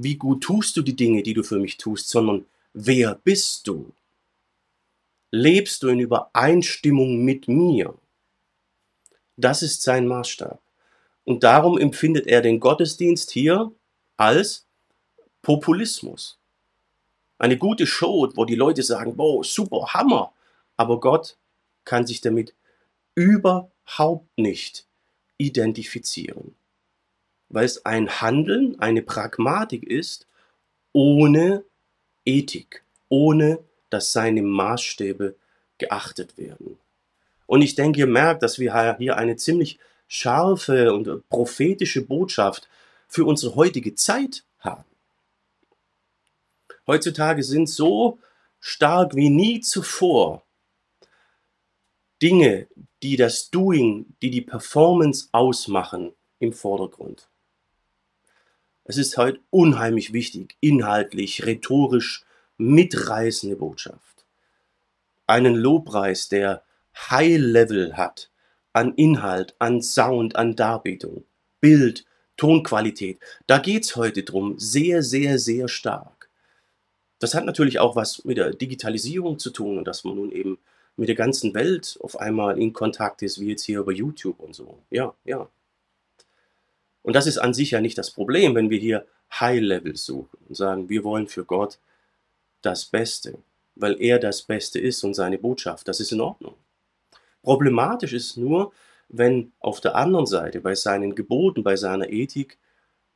wie 0.00 0.16
gut 0.16 0.44
tust 0.44 0.76
du 0.76 0.82
die 0.82 0.94
Dinge, 0.94 1.24
die 1.24 1.34
du 1.34 1.42
für 1.42 1.58
mich 1.58 1.76
tust, 1.76 2.08
sondern 2.08 2.46
wer 2.72 3.16
bist 3.16 3.66
du? 3.66 3.92
Lebst 5.32 5.82
du 5.82 5.88
in 5.88 5.98
Übereinstimmung 5.98 7.24
mit 7.24 7.48
mir? 7.48 7.94
Das 9.36 9.62
ist 9.62 9.82
sein 9.82 10.06
Maßstab. 10.06 10.60
Und 11.24 11.42
darum 11.42 11.78
empfindet 11.78 12.28
er 12.28 12.42
den 12.42 12.60
Gottesdienst 12.60 13.32
hier 13.32 13.72
als 14.16 14.66
Populismus. 15.42 16.38
Eine 17.38 17.58
gute 17.58 17.86
Show, 17.86 18.30
wo 18.34 18.44
die 18.44 18.54
Leute 18.54 18.84
sagen, 18.84 19.16
boah, 19.16 19.42
super, 19.42 19.94
Hammer. 19.94 20.32
Aber 20.76 21.00
Gott 21.00 21.36
kann 21.84 22.06
sich 22.06 22.20
damit 22.20 22.54
überhaupt 23.16 24.38
nicht 24.38 24.86
identifizieren. 25.38 26.54
Weil 27.48 27.64
es 27.64 27.84
ein 27.84 28.20
Handeln, 28.20 28.78
eine 28.78 29.02
Pragmatik 29.02 29.84
ist, 29.84 30.26
ohne 30.92 31.64
Ethik, 32.24 32.82
ohne 33.08 33.60
dass 33.90 34.12
seine 34.12 34.42
Maßstäbe 34.42 35.34
geachtet 35.78 36.36
werden. 36.36 36.78
Und 37.46 37.62
ich 37.62 37.74
denke, 37.74 38.00
ihr 38.00 38.06
merkt, 38.06 38.42
dass 38.42 38.58
wir 38.58 38.96
hier 38.98 39.16
eine 39.16 39.36
ziemlich 39.36 39.78
scharfe 40.06 40.92
und 40.92 41.28
prophetische 41.28 42.04
Botschaft 42.04 42.68
für 43.06 43.24
unsere 43.24 43.54
heutige 43.54 43.94
Zeit 43.94 44.44
haben. 44.60 44.84
Heutzutage 46.86 47.42
sind 47.42 47.68
so 47.68 48.18
stark 48.60 49.14
wie 49.14 49.30
nie 49.30 49.60
zuvor 49.60 50.42
Dinge, 52.20 52.66
die 53.02 53.16
das 53.16 53.50
Doing, 53.50 54.06
die 54.20 54.30
die 54.30 54.40
Performance 54.40 55.28
ausmachen, 55.32 56.12
im 56.40 56.52
Vordergrund. 56.52 57.28
Es 58.90 58.96
ist 58.96 59.18
heute 59.18 59.40
unheimlich 59.50 60.14
wichtig, 60.14 60.56
inhaltlich, 60.60 61.44
rhetorisch 61.44 62.24
mitreißende 62.56 63.56
Botschaft. 63.56 64.24
Einen 65.26 65.56
Lobpreis, 65.56 66.30
der 66.30 66.62
High 66.96 67.36
Level 67.38 67.98
hat 67.98 68.30
an 68.72 68.94
Inhalt, 68.94 69.54
an 69.58 69.82
Sound, 69.82 70.36
an 70.36 70.56
Darbietung, 70.56 71.24
Bild, 71.60 72.06
Tonqualität. 72.38 73.18
Da 73.46 73.58
geht's 73.58 73.94
heute 73.94 74.22
drum, 74.22 74.58
sehr, 74.58 75.02
sehr, 75.02 75.38
sehr 75.38 75.68
stark. 75.68 76.30
Das 77.18 77.34
hat 77.34 77.44
natürlich 77.44 77.80
auch 77.80 77.94
was 77.94 78.24
mit 78.24 78.38
der 78.38 78.54
Digitalisierung 78.54 79.38
zu 79.38 79.50
tun 79.50 79.76
und 79.76 79.84
dass 79.84 80.04
man 80.04 80.16
nun 80.16 80.32
eben 80.32 80.56
mit 80.96 81.10
der 81.10 81.16
ganzen 81.16 81.52
Welt 81.52 81.98
auf 82.00 82.18
einmal 82.18 82.58
in 82.58 82.72
Kontakt 82.72 83.20
ist, 83.20 83.38
wie 83.38 83.50
jetzt 83.50 83.64
hier 83.64 83.80
über 83.80 83.92
YouTube 83.92 84.40
und 84.40 84.54
so. 84.54 84.78
Ja, 84.88 85.14
ja. 85.26 85.46
Und 87.08 87.14
das 87.14 87.26
ist 87.26 87.38
an 87.38 87.54
sich 87.54 87.70
ja 87.70 87.80
nicht 87.80 87.96
das 87.96 88.10
Problem, 88.10 88.54
wenn 88.54 88.68
wir 88.68 88.78
hier 88.78 89.06
High 89.32 89.62
Level 89.62 89.96
suchen 89.96 90.38
und 90.46 90.54
sagen, 90.54 90.90
wir 90.90 91.04
wollen 91.04 91.26
für 91.26 91.42
Gott 91.42 91.78
das 92.60 92.84
Beste, 92.84 93.38
weil 93.76 93.98
er 93.98 94.18
das 94.18 94.42
Beste 94.42 94.78
ist 94.78 95.02
und 95.04 95.14
seine 95.14 95.38
Botschaft. 95.38 95.88
Das 95.88 96.00
ist 96.00 96.12
in 96.12 96.20
Ordnung. 96.20 96.52
Problematisch 97.42 98.12
ist 98.12 98.36
nur, 98.36 98.74
wenn 99.08 99.52
auf 99.58 99.80
der 99.80 99.94
anderen 99.94 100.26
Seite 100.26 100.60
bei 100.60 100.74
seinen 100.74 101.14
Geboten, 101.14 101.62
bei 101.62 101.76
seiner 101.76 102.10
Ethik 102.10 102.58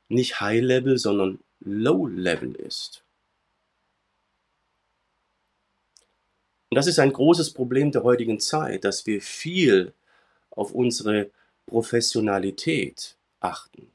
nicht 0.08 0.40
High 0.40 0.62
Level, 0.62 0.96
sondern 0.96 1.40
Low 1.60 2.06
Level 2.06 2.54
ist. 2.54 3.04
Und 6.70 6.76
das 6.76 6.86
ist 6.86 6.98
ein 6.98 7.12
großes 7.12 7.50
Problem 7.50 7.92
der 7.92 8.04
heutigen 8.04 8.40
Zeit, 8.40 8.84
dass 8.84 9.04
wir 9.04 9.20
viel 9.20 9.92
auf 10.48 10.72
unsere 10.72 11.30
Professionalität 11.66 13.16
achten. 13.42 13.90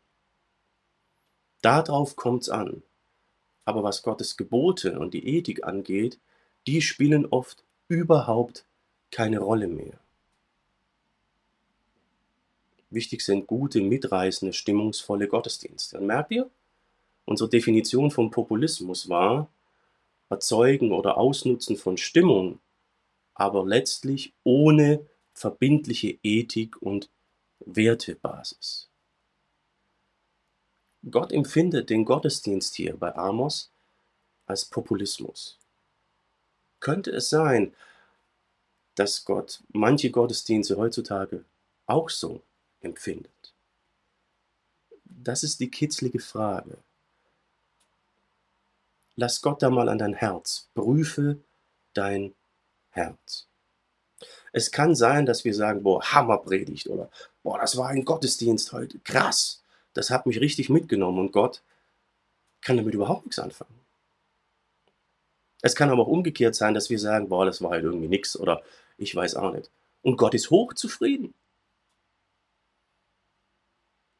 Darauf 1.61 2.15
kommt 2.15 2.43
es 2.43 2.49
an. 2.49 2.83
Aber 3.65 3.83
was 3.83 4.03
Gottes 4.03 4.37
Gebote 4.37 4.99
und 4.99 5.13
die 5.13 5.27
Ethik 5.27 5.65
angeht, 5.65 6.19
die 6.67 6.81
spielen 6.81 7.25
oft 7.25 7.63
überhaupt 7.87 8.65
keine 9.11 9.39
Rolle 9.39 9.67
mehr. 9.67 9.99
Wichtig 12.89 13.21
sind 13.21 13.47
gute, 13.47 13.81
mitreißende, 13.81 14.53
stimmungsvolle 14.53 15.27
Gottesdienste. 15.27 15.97
Und 15.99 16.07
merkt 16.07 16.31
ihr? 16.31 16.49
Unsere 17.25 17.49
Definition 17.49 18.09
von 18.09 18.31
Populismus 18.31 19.09
war 19.09 19.49
Erzeugen 20.29 20.93
oder 20.93 21.17
Ausnutzen 21.17 21.75
von 21.75 21.97
Stimmung, 21.97 22.59
aber 23.33 23.65
letztlich 23.65 24.33
ohne 24.43 25.05
verbindliche 25.33 26.17
Ethik 26.23 26.81
und 26.81 27.09
Wertebasis. 27.59 28.89
Gott 31.09 31.31
empfindet 31.31 31.89
den 31.89 32.05
Gottesdienst 32.05 32.75
hier 32.75 32.97
bei 32.97 33.15
Amos 33.15 33.71
als 34.45 34.65
Populismus. 34.65 35.57
Könnte 36.79 37.11
es 37.11 37.29
sein, 37.29 37.73
dass 38.95 39.25
Gott 39.25 39.61
manche 39.71 40.11
Gottesdienste 40.11 40.77
heutzutage 40.77 41.45
auch 41.85 42.09
so 42.09 42.41
empfindet? 42.81 43.31
Das 45.05 45.43
ist 45.43 45.59
die 45.59 45.69
kitzlige 45.69 46.19
Frage. 46.19 46.77
Lass 49.15 49.41
Gott 49.41 49.61
da 49.61 49.69
mal 49.69 49.89
an 49.89 49.97
dein 49.97 50.13
Herz. 50.13 50.69
Prüfe 50.75 51.37
dein 51.93 52.35
Herz. 52.91 53.47
Es 54.51 54.71
kann 54.71 54.95
sein, 54.95 55.25
dass 55.25 55.43
wir 55.43 55.53
sagen, 55.53 55.83
boah, 55.83 56.01
Hammerpredigt 56.01 56.87
oder 56.87 57.09
boah, 57.43 57.59
das 57.59 57.77
war 57.77 57.89
ein 57.89 58.05
Gottesdienst 58.05 58.71
heute. 58.71 58.99
Krass. 58.99 59.63
Das 59.97 60.09
hat 60.09 60.25
mich 60.25 60.39
richtig 60.39 60.69
mitgenommen 60.69 61.19
und 61.19 61.31
Gott 61.31 61.61
kann 62.61 62.77
damit 62.77 62.93
überhaupt 62.93 63.25
nichts 63.25 63.39
anfangen. 63.39 63.79
Es 65.61 65.75
kann 65.75 65.89
aber 65.89 66.03
auch 66.03 66.07
umgekehrt 66.07 66.55
sein, 66.55 66.73
dass 66.73 66.89
wir 66.89 66.99
sagen, 66.99 67.29
boah, 67.29 67.45
das 67.45 67.61
war 67.61 67.71
halt 67.71 67.83
irgendwie 67.83 68.07
nichts 68.07 68.39
oder 68.39 68.61
ich 68.97 69.15
weiß 69.15 69.35
auch 69.35 69.53
nicht. 69.53 69.69
Und 70.01 70.17
Gott 70.17 70.33
ist 70.33 70.51
hochzufrieden 70.51 71.33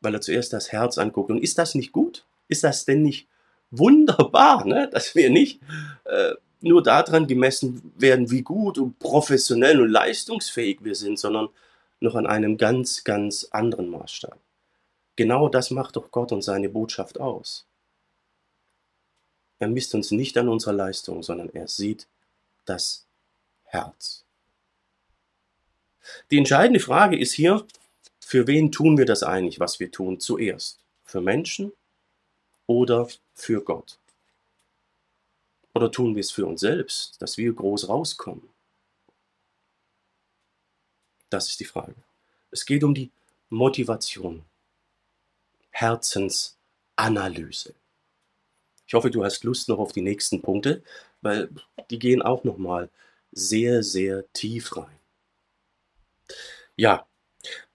weil 0.01 0.13
er 0.13 0.21
zuerst 0.21 0.53
das 0.53 0.71
Herz 0.71 0.97
anguckt. 0.97 1.29
Und 1.29 1.41
ist 1.43 1.57
das 1.57 1.75
nicht 1.75 1.91
gut? 1.91 2.25
Ist 2.47 2.63
das 2.63 2.85
denn 2.85 3.01
nicht 3.01 3.27
wunderbar, 3.71 4.65
ne? 4.65 4.89
dass 4.91 5.15
wir 5.15 5.29
nicht 5.29 5.59
äh, 6.05 6.33
nur 6.61 6.81
daran 6.81 7.27
gemessen 7.27 7.93
werden, 7.97 8.31
wie 8.31 8.41
gut 8.41 8.77
und 8.77 8.97
professionell 8.99 9.81
und 9.81 9.89
leistungsfähig 9.89 10.79
wir 10.81 10.95
sind, 10.95 11.19
sondern 11.19 11.49
noch 11.99 12.15
an 12.15 12.27
einem 12.27 12.57
ganz, 12.57 13.03
ganz 13.03 13.47
anderen 13.51 13.89
Maßstab. 13.89 14.37
Genau 15.17 15.49
das 15.49 15.71
macht 15.71 15.95
doch 15.95 16.11
Gott 16.11 16.31
und 16.31 16.43
seine 16.43 16.69
Botschaft 16.69 17.19
aus. 17.19 17.67
Er 19.59 19.67
misst 19.67 19.95
uns 19.95 20.11
nicht 20.11 20.37
an 20.37 20.47
unserer 20.47 20.73
Leistung, 20.73 21.23
sondern 21.23 21.49
er 21.49 21.67
sieht 21.67 22.07
das 22.65 23.07
Herz. 23.63 24.23
Die 26.29 26.37
entscheidende 26.37 26.79
Frage 26.79 27.17
ist 27.17 27.33
hier, 27.33 27.65
für 28.19 28.45
wen 28.45 28.71
tun 28.71 28.97
wir 28.97 29.05
das 29.05 29.23
eigentlich, 29.23 29.59
was 29.59 29.79
wir 29.79 29.91
tun, 29.91 30.19
zuerst? 30.19 30.79
Für 31.03 31.19
Menschen 31.19 31.73
oder 32.67 33.09
für 33.33 33.63
Gott? 33.63 33.97
Oder 35.73 35.91
tun 35.91 36.15
wir 36.15 36.21
es 36.21 36.31
für 36.31 36.45
uns 36.45 36.61
selbst, 36.61 37.19
dass 37.21 37.37
wir 37.37 37.51
groß 37.53 37.89
rauskommen? 37.89 38.47
Das 41.29 41.49
ist 41.49 41.59
die 41.59 41.65
Frage. 41.65 41.95
Es 42.51 42.65
geht 42.65 42.83
um 42.83 42.93
die 42.93 43.11
Motivation, 43.49 44.45
Herzensanalyse. 45.77 47.75
Ich 48.87 48.93
hoffe, 48.95 49.11
du 49.11 49.23
hast 49.23 49.43
Lust 49.43 49.69
noch 49.69 49.77
auf 49.77 49.91
die 49.91 50.01
nächsten 50.01 50.41
Punkte, 50.41 50.81
weil 51.21 51.49
die 51.91 51.99
gehen 51.99 52.23
auch 52.23 52.43
noch 52.43 52.57
mal 52.57 52.89
sehr, 53.31 53.83
sehr 53.83 54.23
tief 54.33 54.75
rein. 54.75 54.97
Ja, 56.75 57.05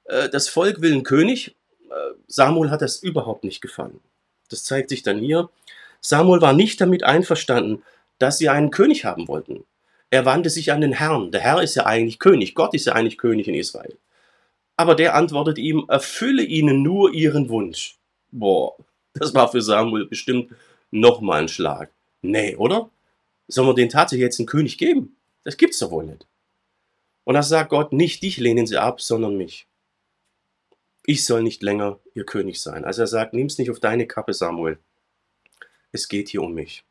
äh, 0.04 0.28
das 0.28 0.48
Volk 0.48 0.80
will 0.80 0.92
einen 0.92 1.04
König. 1.04 1.54
Äh, 1.90 2.14
Samuel 2.26 2.70
hat 2.70 2.82
das 2.82 2.96
überhaupt 2.96 3.44
nicht 3.44 3.60
gefallen. 3.60 4.00
Das 4.48 4.64
zeigt 4.64 4.88
sich 4.88 5.04
dann 5.04 5.20
hier. 5.20 5.48
Samuel 6.00 6.40
war 6.40 6.54
nicht 6.54 6.80
damit 6.80 7.04
einverstanden, 7.04 7.84
dass 8.18 8.38
sie 8.38 8.48
einen 8.48 8.72
König 8.72 9.04
haben 9.04 9.28
wollten. 9.28 9.64
Er 10.10 10.24
wandte 10.24 10.50
sich 10.50 10.72
an 10.72 10.80
den 10.80 10.92
Herrn. 10.92 11.30
Der 11.30 11.40
Herr 11.40 11.62
ist 11.62 11.76
ja 11.76 11.86
eigentlich 11.86 12.18
König. 12.18 12.56
Gott 12.56 12.74
ist 12.74 12.86
ja 12.86 12.94
eigentlich 12.94 13.18
König 13.18 13.46
in 13.46 13.54
Israel. 13.54 13.96
Aber 14.82 14.94
der 14.96 15.14
antwortet 15.14 15.58
ihm, 15.58 15.84
erfülle 15.88 16.42
ihnen 16.42 16.82
nur 16.82 17.12
ihren 17.14 17.48
Wunsch. 17.48 17.98
Boah, 18.32 18.74
das 19.14 19.32
war 19.32 19.48
für 19.50 19.62
Samuel 19.62 20.06
bestimmt 20.06 20.52
nochmal 20.90 21.42
ein 21.42 21.48
Schlag. 21.48 21.92
Nee, 22.20 22.56
oder? 22.56 22.90
Sollen 23.46 23.68
wir 23.68 23.74
den 23.74 23.88
tatsächlich 23.88 24.24
jetzt 24.24 24.40
einen 24.40 24.46
König 24.46 24.78
geben? 24.78 25.16
Das 25.44 25.56
gibt's 25.56 25.78
doch 25.78 25.90
wohl 25.90 26.04
nicht. 26.04 26.26
Und 27.24 27.34
da 27.34 27.42
sagt 27.42 27.70
Gott, 27.70 27.92
nicht 27.92 28.22
dich 28.22 28.38
lehnen 28.38 28.66
sie 28.66 28.78
ab, 28.78 29.00
sondern 29.00 29.36
mich 29.36 29.66
ich 31.04 31.24
soll 31.24 31.42
nicht 31.42 31.62
länger 31.62 31.98
ihr 32.14 32.24
König 32.24 32.60
sein. 32.60 32.84
Also 32.84 33.02
er 33.02 33.06
sagt, 33.06 33.34
nimm's 33.34 33.58
nicht 33.58 33.70
auf 33.70 33.80
deine 33.80 34.06
Kappe, 34.06 34.34
Samuel. 34.34 34.78
Es 35.90 36.08
geht 36.08 36.28
hier 36.28 36.42
um 36.42 36.54
mich. 36.54 36.84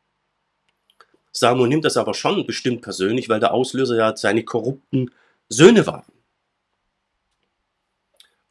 Samuel 1.32 1.68
nimmt 1.68 1.84
das 1.84 1.96
aber 1.96 2.14
schon 2.14 2.46
bestimmt 2.46 2.82
persönlich, 2.82 3.28
weil 3.28 3.40
der 3.40 3.54
Auslöser 3.54 3.96
ja 3.96 4.16
seine 4.16 4.44
korrupten 4.44 5.10
Söhne 5.48 5.86
waren. 5.86 6.11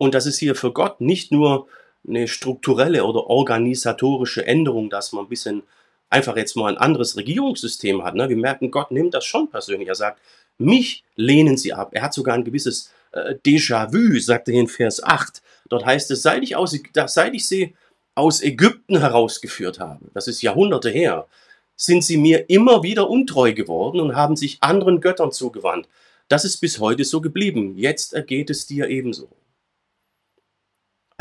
Und 0.01 0.15
das 0.15 0.25
ist 0.25 0.39
hier 0.39 0.55
für 0.55 0.73
Gott 0.73 0.99
nicht 0.99 1.31
nur 1.31 1.67
eine 2.07 2.27
strukturelle 2.27 3.05
oder 3.05 3.27
organisatorische 3.27 4.43
Änderung, 4.43 4.89
dass 4.89 5.11
man 5.11 5.25
ein 5.25 5.29
bisschen 5.29 5.61
einfach 6.09 6.35
jetzt 6.37 6.55
mal 6.55 6.69
ein 6.69 6.79
anderes 6.79 7.17
Regierungssystem 7.17 8.03
hat. 8.03 8.15
Ne? 8.15 8.27
Wir 8.27 8.35
merken, 8.35 8.71
Gott 8.71 8.89
nimmt 8.89 9.13
das 9.13 9.25
schon 9.25 9.51
persönlich. 9.51 9.87
Er 9.87 9.93
sagt, 9.93 10.19
mich 10.57 11.03
lehnen 11.15 11.55
sie 11.55 11.73
ab. 11.73 11.89
Er 11.91 12.01
hat 12.01 12.15
sogar 12.15 12.33
ein 12.33 12.43
gewisses 12.43 12.91
äh, 13.11 13.35
Déjà-vu, 13.45 14.19
sagt 14.19 14.49
er 14.49 14.55
in 14.55 14.67
Vers 14.67 15.03
8. 15.03 15.43
Dort 15.69 15.85
heißt 15.85 16.09
es, 16.09 16.23
seit 16.23 16.41
ich, 16.41 16.55
aus, 16.55 16.75
seit 17.05 17.35
ich 17.35 17.47
sie 17.47 17.75
aus 18.15 18.41
Ägypten 18.41 18.97
herausgeführt 18.97 19.79
habe, 19.79 20.05
das 20.15 20.27
ist 20.27 20.41
Jahrhunderte 20.41 20.89
her, 20.89 21.27
sind 21.75 22.03
sie 22.03 22.17
mir 22.17 22.49
immer 22.49 22.81
wieder 22.81 23.07
untreu 23.07 23.53
geworden 23.53 23.99
und 23.99 24.15
haben 24.15 24.35
sich 24.35 24.57
anderen 24.61 24.99
Göttern 24.99 25.31
zugewandt. 25.31 25.87
Das 26.27 26.43
ist 26.43 26.57
bis 26.57 26.79
heute 26.79 27.03
so 27.03 27.21
geblieben. 27.21 27.77
Jetzt 27.77 28.15
ergeht 28.15 28.49
es 28.49 28.65
dir 28.65 28.87
ebenso. 28.87 29.29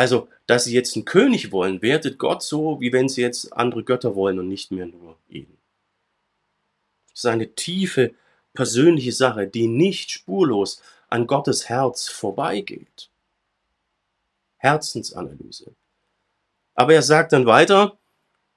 Also, 0.01 0.29
dass 0.47 0.65
sie 0.65 0.73
jetzt 0.73 0.97
einen 0.97 1.05
König 1.05 1.53
wollen, 1.53 1.83
wertet 1.83 2.17
Gott 2.17 2.43
so, 2.43 2.81
wie 2.81 2.91
wenn 2.91 3.11
sie 3.11 3.21
jetzt 3.21 3.53
andere 3.53 3.85
Götter 3.85 4.15
wollen 4.15 4.39
und 4.39 4.49
nicht 4.49 4.71
mehr 4.71 4.87
nur 4.87 5.19
ihn. 5.29 5.59
Das 7.11 7.19
ist 7.19 7.27
eine 7.27 7.55
tiefe 7.55 8.15
persönliche 8.55 9.13
Sache, 9.13 9.47
die 9.47 9.69
nicht 9.69 10.11
spurlos 10.11 10.81
an 11.11 11.27
Gottes 11.27 11.69
Herz 11.69 12.09
vorbeigeht. 12.09 13.11
Herzensanalyse. 14.57 15.71
Aber 16.75 16.95
er 16.95 17.03
sagt 17.03 17.35
dann 17.35 17.45
weiter, 17.45 17.99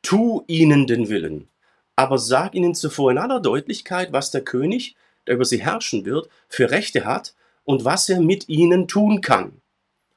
tu 0.02 0.46
ihnen 0.48 0.88
den 0.88 1.10
Willen, 1.10 1.50
aber 1.98 2.20
sag 2.20 2.56
ihnen 2.56 2.74
zuvor 2.74 3.12
in 3.12 3.18
aller 3.18 3.42
Deutlichkeit, 3.42 4.14
was 4.14 4.32
der 4.32 4.46
König, 4.46 4.96
der 5.28 5.36
über 5.36 5.44
sie 5.44 5.62
herrschen 5.62 6.06
wird, 6.06 6.30
für 6.48 6.72
Rechte 6.72 7.04
hat 7.04 7.36
und 7.66 7.84
was 7.84 8.08
er 8.08 8.22
mit 8.22 8.48
ihnen 8.48 8.88
tun 8.88 9.20
kann. 9.20 9.62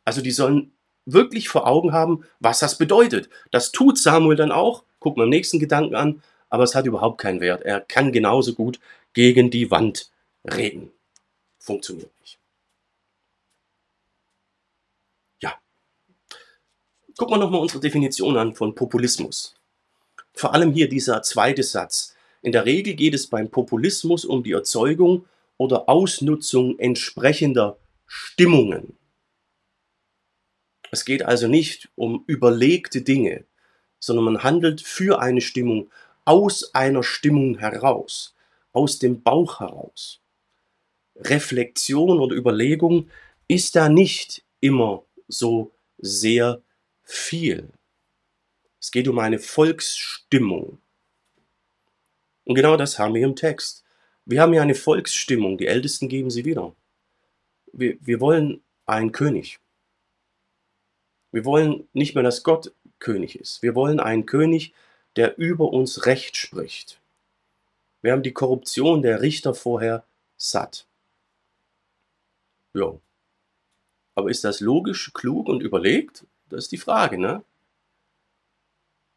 Also 0.05 0.21
die 0.21 0.31
sollen 0.31 0.71
wirklich 1.07 1.49
vor 1.49 1.67
Augen 1.67 1.93
haben, 1.93 2.25
was 2.41 2.59
das 2.59 2.79
bedeutet. 2.79 3.31
Das 3.51 3.73
tut 3.73 3.99
Samuel 3.99 4.37
dann 4.37 4.53
auch, 4.53 4.85
guck 5.01 5.17
mal 5.17 5.25
im 5.25 5.31
nächsten 5.31 5.59
Gedanken 5.59 5.95
an, 5.95 6.23
aber 6.51 6.65
es 6.65 6.75
hat 6.75 6.87
überhaupt 6.87 7.19
keinen 7.19 7.41
Wert. 7.41 7.63
Er 7.63 7.81
kann 7.81 8.13
genauso 8.13 8.53
gut 8.55 8.79
gegen 9.15 9.51
die 9.51 9.71
Wand 9.71 10.11
reden. 10.45 10.91
Funktioniert 11.59 12.11
nicht. 12.21 12.39
Gucken 17.19 17.37
wir 17.37 17.39
nochmal 17.39 17.63
unsere 17.63 17.81
Definition 17.81 18.37
an 18.37 18.55
von 18.55 18.75
Populismus. 18.75 19.55
Vor 20.35 20.53
allem 20.53 20.75
hier 20.75 20.87
dieser 20.87 21.23
zweite 21.23 21.63
Satz. 21.63 22.15
In 22.43 22.53
der 22.53 22.67
Regel 22.67 22.93
geht 22.93 23.15
es 23.15 23.27
beim 23.27 23.49
Populismus 23.49 24.27
um 24.27 24.43
die 24.43 24.53
Erzeugung 24.53 25.25
oder 25.57 25.89
Ausnutzung 25.89 26.79
entsprechender 26.79 27.79
Stimmungen. 28.07 28.99
Es 30.91 31.05
geht 31.05 31.25
also 31.25 31.49
nicht 31.49 31.89
um 31.97 32.25
überlegte 32.27 33.03
Dinge, 33.03 33.45
sondern 33.99 34.25
man 34.25 34.43
handelt 34.43 34.81
für 34.81 35.21
eine 35.21 35.41
Stimmung, 35.41 35.91
aus 36.25 36.75
einer 36.75 37.03
Stimmung 37.03 37.59
heraus, 37.59 38.35
aus 38.73 38.99
dem 38.99 39.23
Bauch 39.23 39.61
heraus. 39.61 40.21
Reflexion 41.17 42.21
oder 42.21 42.37
Überlegung 42.37 43.09
ist 43.49 43.77
da 43.77 43.89
nicht 43.89 44.45
immer 44.61 45.05
so 45.29 45.73
sehr 45.99 46.63
viel. 47.03 47.71
Es 48.81 48.91
geht 48.91 49.09
um 49.09 49.19
eine 49.19 49.39
Volksstimmung. 49.39 50.79
Und 52.45 52.55
genau 52.55 52.77
das 52.77 52.99
haben 52.99 53.15
wir 53.15 53.25
im 53.25 53.37
Text. 53.37 53.85
Wir 54.25 54.43
haben 54.43 54.53
hier 54.53 54.63
eine 54.63 54.75
Volksstimmung, 54.75 55.59
die 55.59 55.67
Ältesten 55.67 56.09
geben 56.09 56.31
sie 56.31 56.45
wieder. 56.45 56.75
Wir, 57.73 57.97
wir 58.01 58.21
wollen 58.21 58.63
einen 58.85 59.13
König. 59.13 59.59
Wir 61.37 61.45
wollen 61.45 61.87
nicht 61.93 62.15
mehr, 62.15 62.25
dass 62.25 62.45
Gott 62.45 62.73
König 62.99 63.39
ist. 63.39 63.61
Wir 63.61 63.75
wollen 63.75 64.01
einen 64.01 64.25
König, 64.25 64.73
der 65.17 65.37
über 65.37 65.69
uns 65.71 66.07
Recht 66.07 66.35
spricht. 66.35 66.99
Wir 68.01 68.13
haben 68.13 68.23
die 68.23 68.33
Korruption 68.33 69.03
der 69.03 69.21
Richter 69.21 69.55
vorher 69.55 70.03
satt. 70.39 70.87
Ja. 72.73 72.99
Aber 74.15 74.31
ist 74.31 74.45
das 74.45 74.61
logisch, 74.61 75.13
klug 75.13 75.51
und 75.51 75.63
überlegt? 75.63 76.25
Das 76.49 76.65
ist 76.65 76.73
die 76.73 76.79
Frage, 76.79 77.19
ne? 77.19 77.45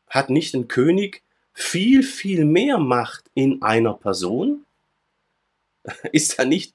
Hat 0.10 0.30
nicht 0.30 0.54
ein 0.54 0.68
König 0.68 1.24
viel, 1.54 2.04
viel 2.04 2.44
mehr 2.44 2.80
Macht 2.80 3.32
in 3.34 3.62
einer 3.62 3.94
Person? 3.94 4.66
Ist 6.12 6.38
da 6.38 6.44
nicht 6.44 6.74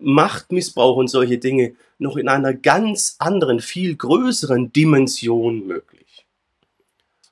Machtmissbrauch 0.00 0.96
und 0.96 1.08
solche 1.08 1.38
Dinge 1.38 1.74
noch 1.98 2.16
in 2.16 2.28
einer 2.28 2.54
ganz 2.54 3.16
anderen, 3.18 3.60
viel 3.60 3.96
größeren 3.96 4.72
Dimension 4.72 5.66
möglich? 5.66 6.26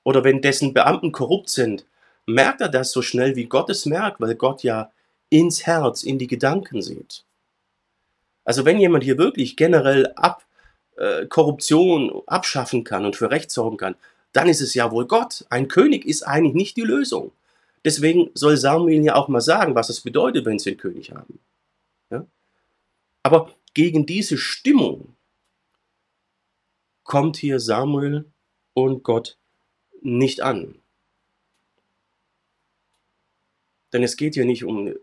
Oder 0.05 0.25
wenn 0.25 0.41
dessen 0.41 0.73
Beamten 0.73 1.13
korrupt 1.13 1.51
sind, 1.51 1.85
merkt 2.27 2.61
er 2.61 2.69
das 2.69 2.93
so 2.93 3.03
schnell, 3.03 3.37
wie 3.37 3.47
Gott 3.47 3.71
es 3.71 3.87
merkt, 3.87 4.21
weil 4.21 4.35
Gott 4.35 4.63
ja 4.63 4.91
ins 5.31 5.67
Herz, 5.67 6.03
in 6.03 6.19
die 6.19 6.27
Gedanken 6.27 6.83
sieht. 6.83 7.25
Also 8.45 8.65
wenn 8.65 8.79
jemand 8.79 9.05
hier 9.05 9.19
wirklich 9.19 9.57
generell 9.57 10.13
ab 10.17 10.45
äh, 10.97 11.27
Korruption 11.27 12.23
abschaffen 12.27 12.85
kann 12.85 13.05
und 13.05 13.17
für 13.17 13.31
Recht 13.31 13.51
sorgen 13.51 13.77
kann, 13.77 13.95
dann 14.33 14.49
ist 14.49 14.61
es 14.61 14.75
ja 14.75 14.91
wohl 14.91 15.07
Gott. 15.07 15.45
Ein 15.51 15.69
König 15.69 16.07
ist 16.07 16.23
eigentlich 16.23 16.55
nicht 16.55 16.77
die 16.77 16.83
Lösung. 16.83 17.33
Deswegen 17.85 18.31
soll 18.35 18.57
Samuel 18.57 19.05
ja 19.05 19.15
auch 19.15 19.29
mal 19.29 19.41
sagen, 19.41 19.75
was 19.75 19.89
es 19.89 20.01
bedeutet, 20.01 20.45
wenn 20.45 20.59
sie 20.59 20.71
einen 20.71 20.79
König 20.79 21.13
haben. 21.13 21.39
Aber 23.23 23.55
gegen 23.75 24.07
diese 24.07 24.39
Stimmung 24.39 25.17
kommt 27.05 27.37
hier 27.37 27.61
Samuel 27.61 28.31
und 28.75 29.03
Gott 29.03 29.39
nicht 30.03 30.41
an. 30.41 30.81
Denn 33.93 34.03
es 34.03 34.17
geht 34.17 34.35
hier 34.35 34.45
nicht 34.45 34.65
um 34.65 34.95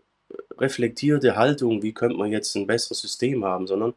reflektierte 0.58 1.36
Haltung, 1.36 1.82
wie 1.82 1.92
könnte 1.92 2.16
man 2.16 2.32
jetzt 2.32 2.54
ein 2.54 2.66
besseres 2.66 3.00
System 3.00 3.44
haben, 3.44 3.66
sondern 3.66 3.94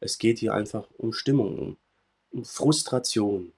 es 0.00 0.18
geht 0.18 0.38
hier 0.38 0.52
einfach 0.52 0.86
um 0.98 1.12
Stimmung, 1.12 1.76
um 2.30 2.44
Frustration, 2.44 3.52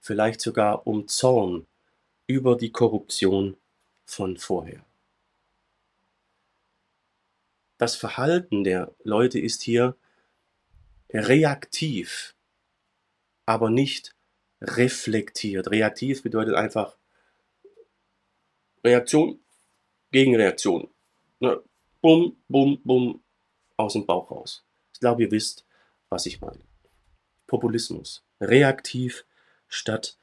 vielleicht 0.00 0.40
sogar 0.40 0.86
um 0.86 1.06
Zorn 1.06 1.66
über 2.26 2.56
die 2.56 2.72
Korruption 2.72 3.56
von 4.04 4.36
vorher. 4.36 4.84
Das 7.80 7.96
Verhalten 7.96 8.62
der 8.62 8.94
Leute 9.04 9.40
ist 9.40 9.62
hier 9.62 9.96
reaktiv, 11.08 12.34
aber 13.46 13.70
nicht 13.70 14.14
reflektiert. 14.60 15.70
Reaktiv 15.70 16.22
bedeutet 16.22 16.56
einfach 16.56 16.98
Reaktion 18.84 19.40
gegen 20.10 20.36
Reaktion. 20.36 20.90
Ne? 21.38 21.58
Bum, 22.02 22.36
bum, 22.48 22.82
bum, 22.84 23.22
aus 23.78 23.94
dem 23.94 24.04
Bauch 24.04 24.30
raus. 24.30 24.62
Ich 24.92 25.00
glaube, 25.00 25.22
ihr 25.22 25.30
wisst, 25.30 25.64
was 26.10 26.26
ich 26.26 26.42
meine. 26.42 26.60
Populismus. 27.46 28.22
Reaktiv 28.42 29.24
statt 29.68 30.18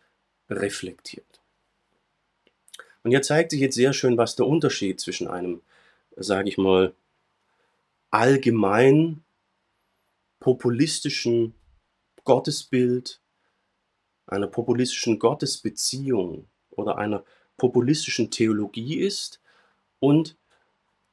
reflektiert. 0.48 1.42
Und 3.02 3.10
hier 3.10 3.24
zeigt 3.24 3.50
sich 3.50 3.62
jetzt 3.62 3.76
sehr 3.76 3.94
schön, 3.94 4.16
was 4.16 4.36
der 4.36 4.46
Unterschied 4.46 5.00
zwischen 5.00 5.28
einem, 5.28 5.64
sage 6.18 6.50
ich 6.50 6.60
mal, 6.60 6.94
allgemein 8.12 9.24
populistischen 10.40 11.56
Gottesbild, 12.24 13.22
einer 14.26 14.48
populistischen 14.48 15.20
Gottesbeziehung 15.20 16.50
oder 16.72 16.98
einer 16.98 17.24
populistischen 17.58 18.30
Theologie 18.30 19.00
ist 19.00 19.42
und 20.00 20.38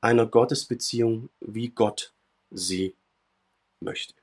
einer 0.00 0.26
Gottesbeziehung, 0.26 1.30
wie 1.40 1.70
Gott 1.70 2.12
sie 2.50 2.94
möchte. 3.80 4.14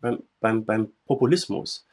Beim, 0.00 0.22
beim, 0.40 0.64
beim 0.66 0.92
Populismus 1.06 1.86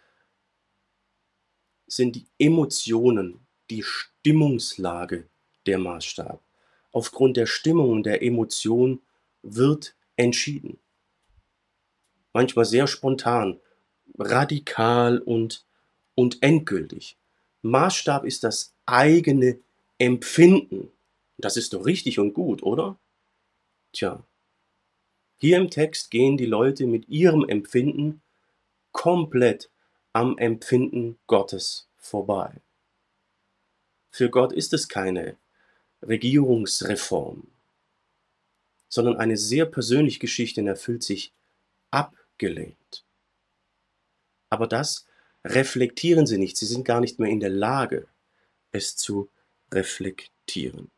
sind 1.88 2.15
die 2.15 2.28
Emotionen, 2.38 3.48
die 3.70 3.84
Stimmungslage 3.84 5.30
der 5.65 5.78
Maßstab. 5.78 6.44
Aufgrund 6.91 7.38
der 7.38 7.45
Stimmung 7.45 7.89
und 7.89 8.06
der 8.06 8.21
Emotion 8.21 9.01
wird 9.43 9.95
entschieden. 10.15 10.80
Manchmal 12.34 12.65
sehr 12.65 12.88
spontan, 12.88 13.60
radikal 14.17 15.19
und, 15.19 15.65
und 16.15 16.41
endgültig. 16.41 17.17
Maßstab 17.62 18.25
ist 18.25 18.43
das 18.43 18.73
eigene 18.86 19.60
Empfinden. 19.97 20.91
Das 21.38 21.58
ist 21.58 21.73
doch 21.73 21.86
richtig 21.86 22.19
und 22.19 22.34
gut, 22.34 22.63
oder? 22.63 22.97
Tja, 23.93 24.23
hier 25.38 25.58
im 25.58 25.69
Text 25.69 26.12
gehen 26.12 26.38
die 26.38 26.45
Leute 26.45 26.86
mit 26.86 27.10
ihrem 27.10 27.47
Empfinden 27.47 28.21
komplett 28.91 29.69
am 30.13 30.38
Empfinden 30.38 31.17
Gottes 31.27 31.88
vorbei. 31.97 32.62
Für 34.12 34.30
Gott 34.30 34.54
ist 34.54 34.73
es 34.73 34.88
keine 34.88 35.38
Regierungsreform, 36.01 37.47
sondern 38.89 39.17
eine 39.17 39.37
sehr 39.37 39.65
persönliche 39.65 40.19
Geschichte 40.19 40.61
und 40.61 40.67
er 40.67 40.75
fühlt 40.75 41.03
sich 41.03 41.33
abgelehnt. 41.91 43.05
Aber 44.49 44.67
das 44.67 45.05
reflektieren 45.45 46.27
sie 46.27 46.37
nicht, 46.37 46.57
sie 46.57 46.65
sind 46.65 46.85
gar 46.85 46.99
nicht 46.99 47.19
mehr 47.19 47.29
in 47.29 47.39
der 47.39 47.49
Lage, 47.49 48.07
es 48.71 48.95
zu 48.95 49.29
reflektieren. 49.71 50.91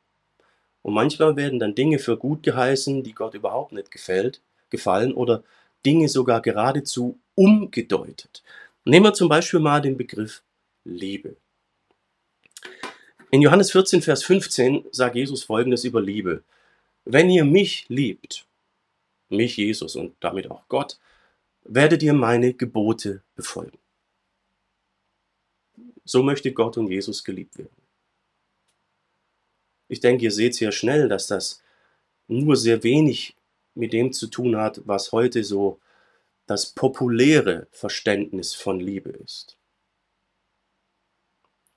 Und 0.82 0.94
manchmal 0.94 1.36
werden 1.36 1.60
dann 1.60 1.76
Dinge 1.76 2.00
für 2.00 2.18
gut 2.18 2.44
geheißen, 2.44 3.04
die 3.04 3.14
Gott 3.14 3.34
überhaupt 3.36 3.72
nicht 3.72 3.92
gefällt, 3.92 4.42
gefallen 4.70 5.14
oder 5.14 5.44
Dinge 5.86 6.10
sogar 6.10 6.42
geradezu 6.42 7.20
umgedeutet. 7.36 8.44
Nehmen 8.86 9.06
wir 9.06 9.14
zum 9.14 9.30
Beispiel 9.30 9.60
mal 9.60 9.82
den 9.82 9.98
Begriff 9.98 10.44
Liebe. 10.84 11.38
In 13.34 13.42
Johannes 13.42 13.72
14, 13.72 14.04
Vers 14.04 14.24
15 14.26 14.86
sagt 14.92 15.16
Jesus 15.16 15.42
folgendes 15.42 15.84
über 15.86 16.00
Liebe. 16.00 16.44
Wenn 17.04 17.32
ihr 17.32 17.44
mich 17.44 17.90
liebt, 17.90 18.46
mich 19.30 19.58
Jesus 19.58 19.96
und 19.96 20.16
damit 20.20 20.52
auch 20.52 20.68
Gott, 20.68 21.00
werdet 21.64 22.04
ihr 22.04 22.14
meine 22.14 22.54
Gebote 22.54 23.24
befolgen. 23.34 23.80
So 26.06 26.22
möchte 26.22 26.54
Gott 26.54 26.78
und 26.78 26.92
Jesus 26.92 27.24
geliebt 27.24 27.58
werden. 27.58 27.82
Ich 29.88 30.00
denke, 30.00 30.26
ihr 30.26 30.32
seht 30.32 30.54
sehr 30.54 30.72
schnell, 30.72 31.10
dass 31.10 31.26
das 31.26 31.64
nur 32.28 32.56
sehr 32.56 32.84
wenig 32.84 33.36
mit 33.74 33.94
dem 33.94 34.14
zu 34.14 34.28
tun 34.28 34.58
hat, 34.58 34.82
was 34.86 35.12
heute 35.12 35.44
so 35.44 35.80
das 36.46 36.68
populäre 36.68 37.66
Verständnis 37.72 38.54
von 38.54 38.80
Liebe 38.80 39.10
ist. 39.10 39.58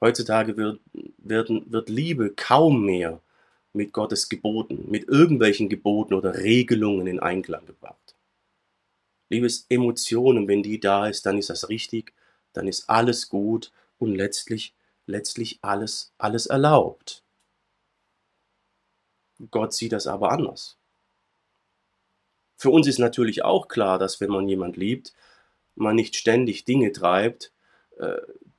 Heutzutage 0.00 0.56
wird, 0.56 0.80
wird, 1.18 1.50
wird 1.70 1.88
Liebe 1.88 2.30
kaum 2.34 2.84
mehr 2.84 3.20
mit 3.72 3.92
Gottes 3.92 4.28
Geboten, 4.28 4.90
mit 4.90 5.08
irgendwelchen 5.08 5.68
Geboten 5.68 6.14
oder 6.14 6.34
Regelungen 6.34 7.06
in 7.06 7.20
Einklang 7.20 7.66
gebracht. 7.66 8.14
Liebe 9.28 9.46
ist 9.46 9.66
Emotionen, 9.70 10.48
wenn 10.48 10.62
die 10.62 10.80
da 10.80 11.08
ist, 11.08 11.26
dann 11.26 11.38
ist 11.38 11.50
das 11.50 11.68
richtig, 11.68 12.12
dann 12.52 12.68
ist 12.68 12.88
alles 12.88 13.28
gut 13.28 13.72
und 13.98 14.14
letztlich, 14.14 14.74
letztlich 15.06 15.58
alles, 15.62 16.12
alles 16.18 16.46
erlaubt. 16.46 17.22
Gott 19.50 19.74
sieht 19.74 19.92
das 19.92 20.06
aber 20.06 20.30
anders. 20.30 20.78
Für 22.56 22.70
uns 22.70 22.86
ist 22.86 22.98
natürlich 22.98 23.44
auch 23.44 23.68
klar, 23.68 23.98
dass 23.98 24.20
wenn 24.20 24.30
man 24.30 24.48
jemand 24.48 24.76
liebt, 24.76 25.12
man 25.74 25.96
nicht 25.96 26.16
ständig 26.16 26.64
Dinge 26.64 26.92
treibt, 26.92 27.52
äh, 27.98 28.16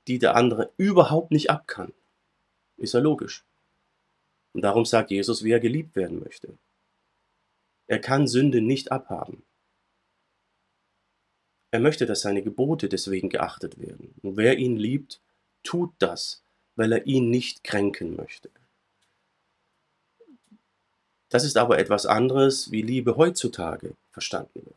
die 0.08 0.20
der 0.20 0.36
andere 0.36 0.72
überhaupt 0.78 1.32
nicht 1.32 1.50
abkann. 1.50 1.94
Ist 2.78 2.94
ja 2.94 3.00
logisch. 3.00 3.44
Und 4.54 4.62
darum 4.62 4.86
sagt 4.86 5.12
Jesus, 5.12 5.44
wie 5.44 5.52
er 5.52 5.60
geliebt 5.60 5.96
werden 5.96 6.20
möchte. 6.20 6.58
Er 7.88 8.00
kann 8.00 8.28
Sünde 8.28 8.62
nicht 8.62 8.92
abhaben. 8.92 9.44
Er 11.72 11.80
möchte, 11.80 12.06
dass 12.06 12.22
seine 12.22 12.42
Gebote 12.42 12.90
deswegen 12.90 13.30
geachtet 13.30 13.80
werden. 13.80 14.16
Und 14.22 14.38
wer 14.38 14.58
ihn 14.58 14.78
liebt, 14.78 15.20
tut 15.64 15.92
das, 16.00 16.42
weil 16.76 16.92
er 16.92 17.06
ihn 17.06 17.30
nicht 17.30 17.64
kränken 17.64 18.16
möchte. 18.16 18.50
Das 21.30 21.44
ist 21.44 21.58
aber 21.58 21.78
etwas 21.78 22.06
anderes, 22.06 22.72
wie 22.72 22.82
Liebe 22.82 23.18
heutzutage 23.18 23.96
verstanden 24.12 24.66
wird. 24.66 24.76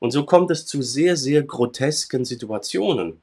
Und 0.00 0.10
so 0.10 0.26
kommt 0.26 0.50
es 0.50 0.66
zu 0.66 0.82
sehr, 0.82 1.16
sehr 1.16 1.44
grotesken 1.44 2.24
Situationen, 2.24 3.22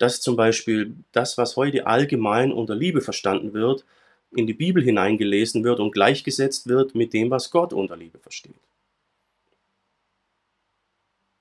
dass 0.00 0.22
zum 0.22 0.34
Beispiel 0.34 0.96
das, 1.12 1.36
was 1.36 1.56
heute 1.56 1.86
allgemein 1.86 2.52
unter 2.52 2.74
Liebe 2.74 3.02
verstanden 3.02 3.52
wird, 3.52 3.84
in 4.30 4.46
die 4.46 4.54
Bibel 4.54 4.82
hineingelesen 4.82 5.62
wird 5.62 5.78
und 5.78 5.92
gleichgesetzt 5.92 6.66
wird 6.66 6.94
mit 6.94 7.12
dem, 7.12 7.30
was 7.30 7.50
Gott 7.50 7.74
unter 7.74 7.98
Liebe 7.98 8.18
versteht. 8.18 8.54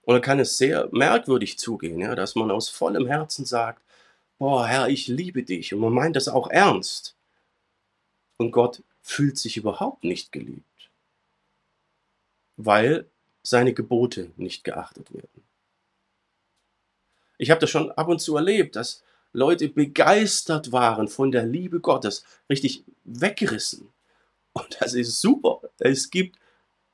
Und 0.01 0.13
da 0.15 0.19
kann 0.19 0.41
es 0.41 0.57
sehr 0.57 0.89
merkwürdig 0.91 1.57
zugehen, 1.57 2.01
ja, 2.01 2.15
dass 2.15 2.35
man 2.35 2.51
aus 2.51 2.67
vollem 2.67 3.07
Herzen 3.07 3.45
sagt, 3.45 3.81
boah 4.39 4.67
Herr, 4.67 4.89
ich 4.89 5.07
liebe 5.07 5.43
dich. 5.43 5.73
Und 5.73 5.79
man 5.79 5.93
meint 5.93 6.17
das 6.17 6.27
auch 6.27 6.49
ernst. 6.49 7.15
Und 8.37 8.51
Gott 8.51 8.83
fühlt 9.01 9.37
sich 9.37 9.55
überhaupt 9.55 10.03
nicht 10.03 10.33
geliebt, 10.33 10.89
weil 12.57 13.05
seine 13.41 13.73
Gebote 13.73 14.31
nicht 14.35 14.65
geachtet 14.65 15.13
werden. 15.13 15.48
Ich 17.39 17.49
habe 17.49 17.61
das 17.61 17.69
schon 17.69 17.91
ab 17.93 18.09
und 18.09 18.19
zu 18.19 18.35
erlebt, 18.35 18.75
dass 18.75 19.01
Leute 19.31 19.69
begeistert 19.69 20.71
waren 20.71 21.07
von 21.07 21.31
der 21.31 21.45
Liebe 21.45 21.79
Gottes, 21.79 22.25
richtig 22.49 22.83
weggerissen. 23.05 23.89
Und 24.53 24.77
das 24.79 24.93
ist 24.93 25.21
super. 25.21 25.61
Es 25.79 26.11
gibt 26.11 26.37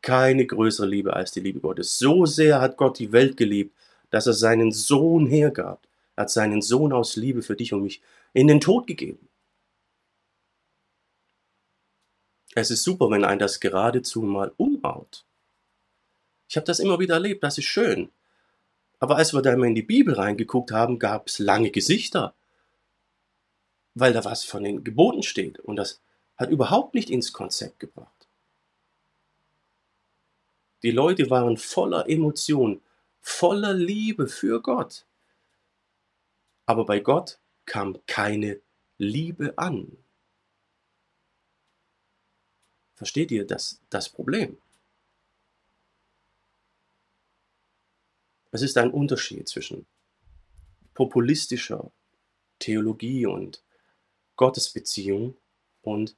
keine 0.02 0.46
größere 0.46 0.86
Liebe 0.86 1.14
als 1.14 1.32
die 1.32 1.40
Liebe 1.40 1.60
Gottes. 1.60 1.98
So 1.98 2.26
sehr 2.28 2.62
hat 2.62 2.78
Gott 2.78 3.00
die 3.00 3.12
Welt 3.12 3.38
geliebt, 3.38 3.76
dass 4.12 4.28
er 4.28 4.34
seinen 4.34 4.72
Sohn 4.72 5.26
hergab. 5.26 5.88
Er 6.16 6.24
hat 6.24 6.30
seinen 6.30 6.62
Sohn 6.62 6.94
aus 6.94 7.16
Liebe 7.16 7.42
für 7.42 7.56
dich 7.56 7.74
und 7.74 7.82
mich 7.82 8.02
in 8.34 8.48
den 8.48 8.62
Tod 8.62 8.86
gegeben. 8.86 9.28
Es 12.54 12.70
ist 12.70 12.84
super, 12.84 13.10
wenn 13.10 13.26
ein 13.26 13.40
das 13.40 13.60
geradezu 13.60 14.22
mal 14.22 14.54
umhaut. 14.58 15.26
Ich 16.48 16.56
habe 16.56 16.68
das 16.68 16.80
immer 16.80 17.00
wieder 17.00 17.16
erlebt, 17.16 17.44
das 17.44 17.58
ist 17.58 17.66
schön. 17.66 18.10
Aber 19.00 19.18
als 19.18 19.34
wir 19.34 19.42
da 19.42 19.56
mal 19.56 19.68
in 19.68 19.76
die 19.76 19.82
Bibel 19.82 20.14
reingeguckt 20.14 20.72
haben, 20.72 21.00
gab 21.00 21.28
es 21.28 21.40
lange 21.40 21.72
Gesichter, 21.72 22.34
weil 23.94 24.14
da 24.14 24.24
was 24.24 24.44
von 24.44 24.64
den 24.64 24.84
Geboten 24.84 25.24
steht. 25.24 25.60
Und 25.60 25.76
das 25.76 26.02
hat 26.38 26.50
überhaupt 26.50 26.96
nicht 26.96 27.10
ins 27.10 27.34
Konzept 27.34 27.80
gebracht. 27.80 28.28
Die 30.84 30.92
Leute 30.92 31.30
waren 31.30 31.58
voller 31.58 32.08
Emotion, 32.10 32.82
voller 33.22 33.74
Liebe 33.74 34.28
für 34.28 34.62
Gott. 34.62 35.06
Aber 36.66 36.86
bei 36.86 37.00
Gott 37.00 37.40
kam 37.66 37.98
keine 38.06 38.60
Liebe 38.98 39.58
an. 39.58 39.98
Versteht 42.96 43.32
ihr 43.32 43.46
das, 43.46 43.82
das 43.90 44.10
Problem? 44.10 44.58
Es 48.56 48.62
ist 48.62 48.78
ein 48.78 48.90
Unterschied 48.90 49.50
zwischen 49.50 49.86
populistischer 50.94 51.92
Theologie 52.60 53.26
und 53.26 53.62
Gottesbeziehung 54.38 55.36
und 55.82 56.16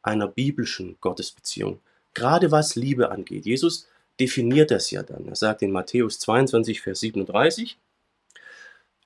einer 0.00 0.26
biblischen 0.26 0.96
Gottesbeziehung. 1.02 1.80
Gerade 2.14 2.50
was 2.50 2.74
Liebe 2.74 3.10
angeht. 3.10 3.44
Jesus 3.44 3.86
definiert 4.18 4.70
das 4.70 4.90
ja 4.92 5.02
dann. 5.02 5.28
Er 5.28 5.36
sagt 5.36 5.60
in 5.60 5.72
Matthäus 5.72 6.18
22, 6.20 6.80
Vers 6.80 7.00
37, 7.00 7.76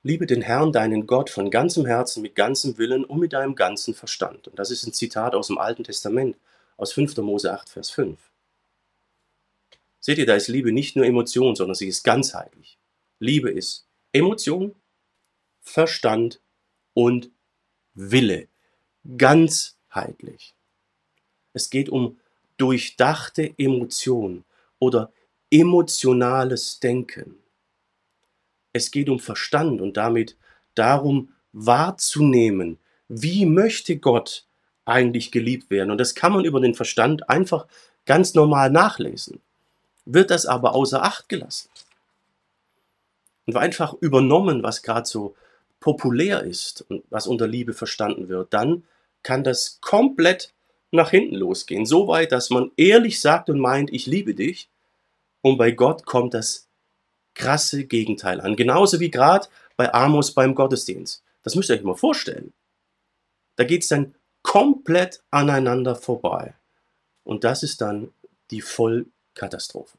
Liebe 0.01 0.25
den 0.25 0.41
Herrn, 0.41 0.71
deinen 0.71 1.05
Gott, 1.05 1.29
von 1.29 1.51
ganzem 1.51 1.85
Herzen, 1.85 2.21
mit 2.21 2.33
ganzem 2.33 2.77
Willen 2.77 3.03
und 3.03 3.19
mit 3.19 3.33
deinem 3.33 3.55
ganzen 3.55 3.93
Verstand. 3.93 4.47
Und 4.47 4.57
das 4.57 4.71
ist 4.71 4.87
ein 4.87 4.93
Zitat 4.93 5.35
aus 5.35 5.47
dem 5.47 5.57
Alten 5.57 5.83
Testament, 5.83 6.37
aus 6.77 6.93
5. 6.93 7.17
Mose 7.17 7.51
8, 7.51 7.67
Vers 7.67 7.89
5. 7.89 8.17
Seht 9.99 10.17
ihr, 10.17 10.25
da 10.25 10.35
ist 10.35 10.47
Liebe 10.47 10.71
nicht 10.71 10.95
nur 10.95 11.05
Emotion, 11.05 11.55
sondern 11.55 11.75
sie 11.75 11.87
ist 11.87 12.03
ganzheitlich. 12.03 12.77
Liebe 13.19 13.51
ist 13.51 13.87
Emotion, 14.13 14.75
Verstand 15.61 16.41
und 16.93 17.31
Wille. 17.93 18.47
Ganzheitlich. 19.17 20.55
Es 21.53 21.69
geht 21.69 21.89
um 21.89 22.17
durchdachte 22.57 23.53
Emotion 23.57 24.45
oder 24.79 25.11
emotionales 25.51 26.79
Denken. 26.79 27.37
Es 28.71 28.91
geht 28.91 29.09
um 29.09 29.19
Verstand 29.19 29.81
und 29.81 29.97
damit 29.97 30.37
darum 30.75 31.33
wahrzunehmen, 31.51 32.77
wie 33.07 33.45
möchte 33.45 33.97
Gott 33.97 34.47
eigentlich 34.85 35.31
geliebt 35.31 35.69
werden. 35.69 35.91
Und 35.91 35.97
das 35.97 36.15
kann 36.15 36.33
man 36.33 36.45
über 36.45 36.59
den 36.59 36.75
Verstand 36.75 37.29
einfach 37.29 37.67
ganz 38.05 38.33
normal 38.33 38.69
nachlesen. 38.69 39.41
Wird 40.11 40.31
das 40.31 40.45
aber 40.45 40.73
außer 40.73 41.03
Acht 41.03 41.29
gelassen 41.29 41.69
und 43.49 43.57
einfach 43.57 43.95
übernommen, 43.99 44.63
was 44.63 44.83
gerade 44.83 45.07
so 45.07 45.35
populär 45.79 46.43
ist 46.43 46.85
und 46.89 47.03
was 47.09 47.27
unter 47.27 47.47
Liebe 47.47 47.73
verstanden 47.73 48.29
wird, 48.29 48.53
dann 48.53 48.83
kann 49.23 49.43
das 49.43 49.79
komplett 49.81 50.53
nach 50.91 51.09
hinten 51.09 51.35
losgehen. 51.35 51.85
So 51.85 52.07
weit, 52.07 52.31
dass 52.31 52.49
man 52.49 52.71
ehrlich 52.77 53.21
sagt 53.21 53.49
und 53.49 53.59
meint, 53.59 53.91
ich 53.91 54.05
liebe 54.05 54.33
dich. 54.33 54.69
Und 55.41 55.57
bei 55.57 55.71
Gott 55.71 56.05
kommt 56.05 56.33
das 56.33 56.67
krasse 57.33 57.85
Gegenteil 57.85 58.41
an. 58.41 58.55
Genauso 58.55 58.99
wie 58.99 59.11
gerade 59.11 59.47
bei 59.77 59.93
Amos 59.93 60.31
beim 60.33 60.55
Gottesdienst. 60.55 61.23
Das 61.43 61.55
müsst 61.55 61.69
ihr 61.69 61.75
euch 61.75 61.83
mal 61.83 61.95
vorstellen. 61.95 62.53
Da 63.55 63.63
geht 63.63 63.83
es 63.83 63.89
dann 63.89 64.15
komplett 64.41 65.23
aneinander 65.31 65.95
vorbei. 65.95 66.53
Und 67.23 67.43
das 67.43 67.63
ist 67.63 67.81
dann 67.81 68.11
die 68.51 68.61
Vollkatastrophe. 68.61 69.98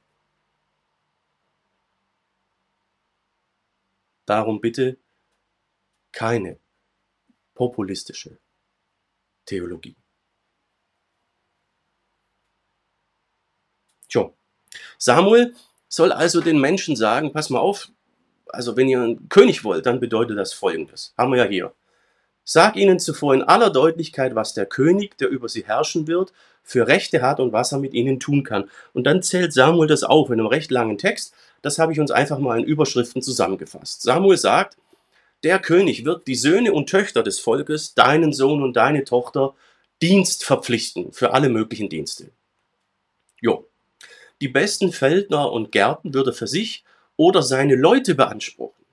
Darum 4.30 4.60
bitte 4.60 4.96
keine 6.12 6.60
populistische 7.52 8.38
Theologie. 9.44 9.96
Tja, 14.08 14.32
Samuel 14.98 15.56
soll 15.88 16.12
also 16.12 16.40
den 16.40 16.60
Menschen 16.60 16.94
sagen, 16.94 17.32
pass 17.32 17.50
mal 17.50 17.58
auf, 17.58 17.90
also 18.46 18.76
wenn 18.76 18.88
ihr 18.88 19.02
einen 19.02 19.28
König 19.28 19.64
wollt, 19.64 19.86
dann 19.86 19.98
bedeutet 19.98 20.38
das 20.38 20.52
folgendes. 20.52 21.12
Haben 21.18 21.32
wir 21.32 21.42
ja 21.42 21.50
hier. 21.50 21.74
Sag 22.44 22.76
ihnen 22.76 23.00
zuvor 23.00 23.34
in 23.34 23.42
aller 23.42 23.70
Deutlichkeit, 23.70 24.36
was 24.36 24.54
der 24.54 24.66
König, 24.66 25.18
der 25.18 25.28
über 25.28 25.48
sie 25.48 25.66
herrschen 25.66 26.06
wird, 26.06 26.32
für 26.62 26.86
Rechte 26.86 27.22
hat 27.22 27.40
und 27.40 27.52
was 27.52 27.72
er 27.72 27.78
mit 27.78 27.94
ihnen 27.94 28.20
tun 28.20 28.44
kann. 28.44 28.70
Und 28.92 29.04
dann 29.04 29.22
zählt 29.22 29.52
Samuel 29.52 29.88
das 29.88 30.02
auf 30.02 30.28
in 30.28 30.34
einem 30.34 30.46
recht 30.46 30.70
langen 30.70 30.98
Text. 30.98 31.34
Das 31.62 31.78
habe 31.78 31.92
ich 31.92 32.00
uns 32.00 32.10
einfach 32.10 32.38
mal 32.38 32.58
in 32.58 32.64
Überschriften 32.64 33.22
zusammengefasst. 33.22 34.02
Samuel 34.02 34.38
sagt, 34.38 34.76
der 35.42 35.58
König 35.58 36.04
wird 36.04 36.26
die 36.26 36.34
Söhne 36.34 36.72
und 36.72 36.88
Töchter 36.88 37.22
des 37.22 37.40
Volkes, 37.40 37.94
deinen 37.94 38.32
Sohn 38.32 38.62
und 38.62 38.76
deine 38.76 39.04
Tochter, 39.04 39.54
Dienst 40.02 40.44
verpflichten 40.44 41.12
für 41.12 41.32
alle 41.32 41.48
möglichen 41.48 41.88
Dienste. 41.88 42.30
Jo. 43.40 43.68
Die 44.40 44.48
besten 44.48 44.92
Feldner 44.92 45.52
und 45.52 45.72
Gärten 45.72 46.14
würde 46.14 46.32
für 46.32 46.46
sich 46.46 46.84
oder 47.16 47.42
seine 47.42 47.74
Leute 47.74 48.14
beanspruchen. 48.14 48.84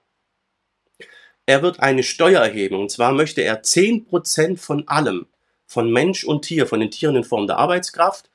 Er 1.45 1.61
wird 1.61 1.79
eine 1.79 2.03
Steuer 2.03 2.41
erheben, 2.41 2.75
und 2.75 2.91
zwar 2.91 3.13
möchte 3.13 3.41
er 3.41 3.63
10% 3.63 4.57
von 4.57 4.85
allem, 4.89 5.27
von 5.67 5.91
Mensch 5.91 6.23
und 6.23 6.43
Tier, 6.43 6.65
von 6.65 6.79
den 6.79 6.89
Tieren 6.89 7.17
in 7.17 7.23
Form 7.23 7.45
der 7.45 7.57
Arbeitskraft, 7.57 8.29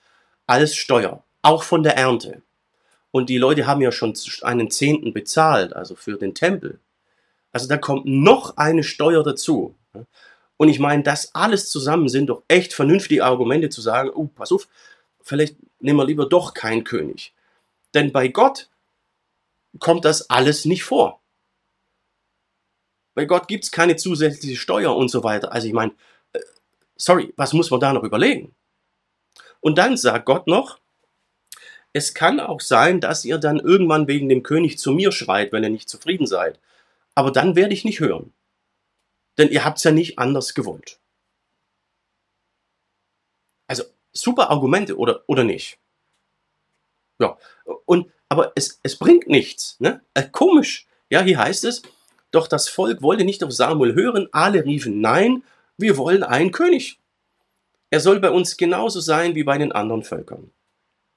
als 0.46 0.76
Steuer, 0.76 1.24
auch 1.40 1.62
von 1.62 1.82
der 1.82 1.96
Ernte. 1.96 2.42
Und 3.10 3.28
die 3.28 3.38
Leute 3.38 3.66
haben 3.66 3.80
ja 3.80 3.90
schon 3.90 4.14
einen 4.42 4.70
Zehnten 4.70 5.12
bezahlt, 5.12 5.74
also 5.74 5.94
für 5.96 6.16
den 6.16 6.34
Tempel. 6.34 6.78
Also 7.50 7.66
da 7.68 7.76
kommt 7.76 8.06
noch 8.06 8.56
eine 8.56 8.84
Steuer 8.84 9.22
dazu. 9.22 9.74
Und 10.56 10.68
ich 10.68 10.78
meine, 10.78 11.02
das 11.02 11.34
alles 11.34 11.68
zusammen 11.68 12.08
sind 12.08 12.28
doch 12.28 12.42
echt 12.48 12.72
vernünftige 12.72 13.24
Argumente 13.24 13.68
zu 13.68 13.80
sagen, 13.80 14.10
oh, 14.14 14.26
pass 14.26 14.52
auf, 14.52 14.68
vielleicht 15.20 15.56
nehmen 15.80 15.98
wir 15.98 16.06
lieber 16.06 16.26
doch 16.26 16.54
keinen 16.54 16.84
König. 16.84 17.34
Denn 17.94 18.12
bei 18.12 18.28
Gott 18.28 18.70
kommt 19.78 20.04
das 20.04 20.30
alles 20.30 20.64
nicht 20.64 20.84
vor. 20.84 21.20
Bei 23.14 23.26
Gott 23.26 23.48
gibt 23.48 23.64
es 23.64 23.70
keine 23.70 23.96
zusätzliche 23.96 24.56
Steuer 24.56 24.96
und 24.96 25.10
so 25.10 25.22
weiter. 25.22 25.52
Also 25.52 25.66
ich 25.66 25.74
meine, 25.74 25.92
sorry, 26.96 27.32
was 27.36 27.52
muss 27.52 27.70
man 27.70 27.80
da 27.80 27.92
noch 27.92 28.04
überlegen? 28.04 28.54
Und 29.60 29.78
dann 29.78 29.96
sagt 29.96 30.26
Gott 30.26 30.46
noch, 30.46 30.80
es 31.92 32.14
kann 32.14 32.40
auch 32.40 32.60
sein, 32.60 33.00
dass 33.00 33.24
ihr 33.24 33.38
dann 33.38 33.60
irgendwann 33.60 34.08
wegen 34.08 34.28
dem 34.28 34.42
König 34.42 34.78
zu 34.78 34.92
mir 34.92 35.12
schreit, 35.12 35.52
wenn 35.52 35.62
ihr 35.62 35.70
nicht 35.70 35.88
zufrieden 35.88 36.26
seid. 36.26 36.58
Aber 37.14 37.30
dann 37.30 37.54
werde 37.54 37.74
ich 37.74 37.84
nicht 37.84 38.00
hören. 38.00 38.32
Denn 39.38 39.48
ihr 39.48 39.64
habt 39.64 39.78
es 39.78 39.84
ja 39.84 39.90
nicht 39.90 40.18
anders 40.18 40.54
gewollt. 40.54 41.00
Also 43.66 43.84
super 44.12 44.50
Argumente 44.50 44.96
oder, 44.96 45.22
oder 45.26 45.44
nicht? 45.44 45.78
Ja, 47.18 47.38
und, 47.86 48.10
aber 48.28 48.52
es, 48.54 48.80
es 48.82 48.98
bringt 48.98 49.28
nichts. 49.28 49.78
Ne? 49.78 50.02
Äh, 50.14 50.28
komisch. 50.30 50.86
Ja, 51.10 51.20
hier 51.20 51.38
heißt 51.38 51.64
es, 51.64 51.82
doch 52.30 52.48
das 52.48 52.68
Volk 52.68 53.02
wollte 53.02 53.24
nicht 53.24 53.44
auf 53.44 53.52
Samuel 53.52 53.94
hören, 53.94 54.28
alle 54.32 54.64
riefen, 54.64 55.00
nein, 55.00 55.44
wir 55.76 55.96
wollen 55.96 56.22
einen 56.22 56.52
König. 56.52 56.98
Er 57.90 58.00
soll 58.00 58.20
bei 58.20 58.30
uns 58.30 58.56
genauso 58.56 59.00
sein 59.00 59.34
wie 59.34 59.44
bei 59.44 59.58
den 59.58 59.72
anderen 59.72 60.02
Völkern. 60.02 60.50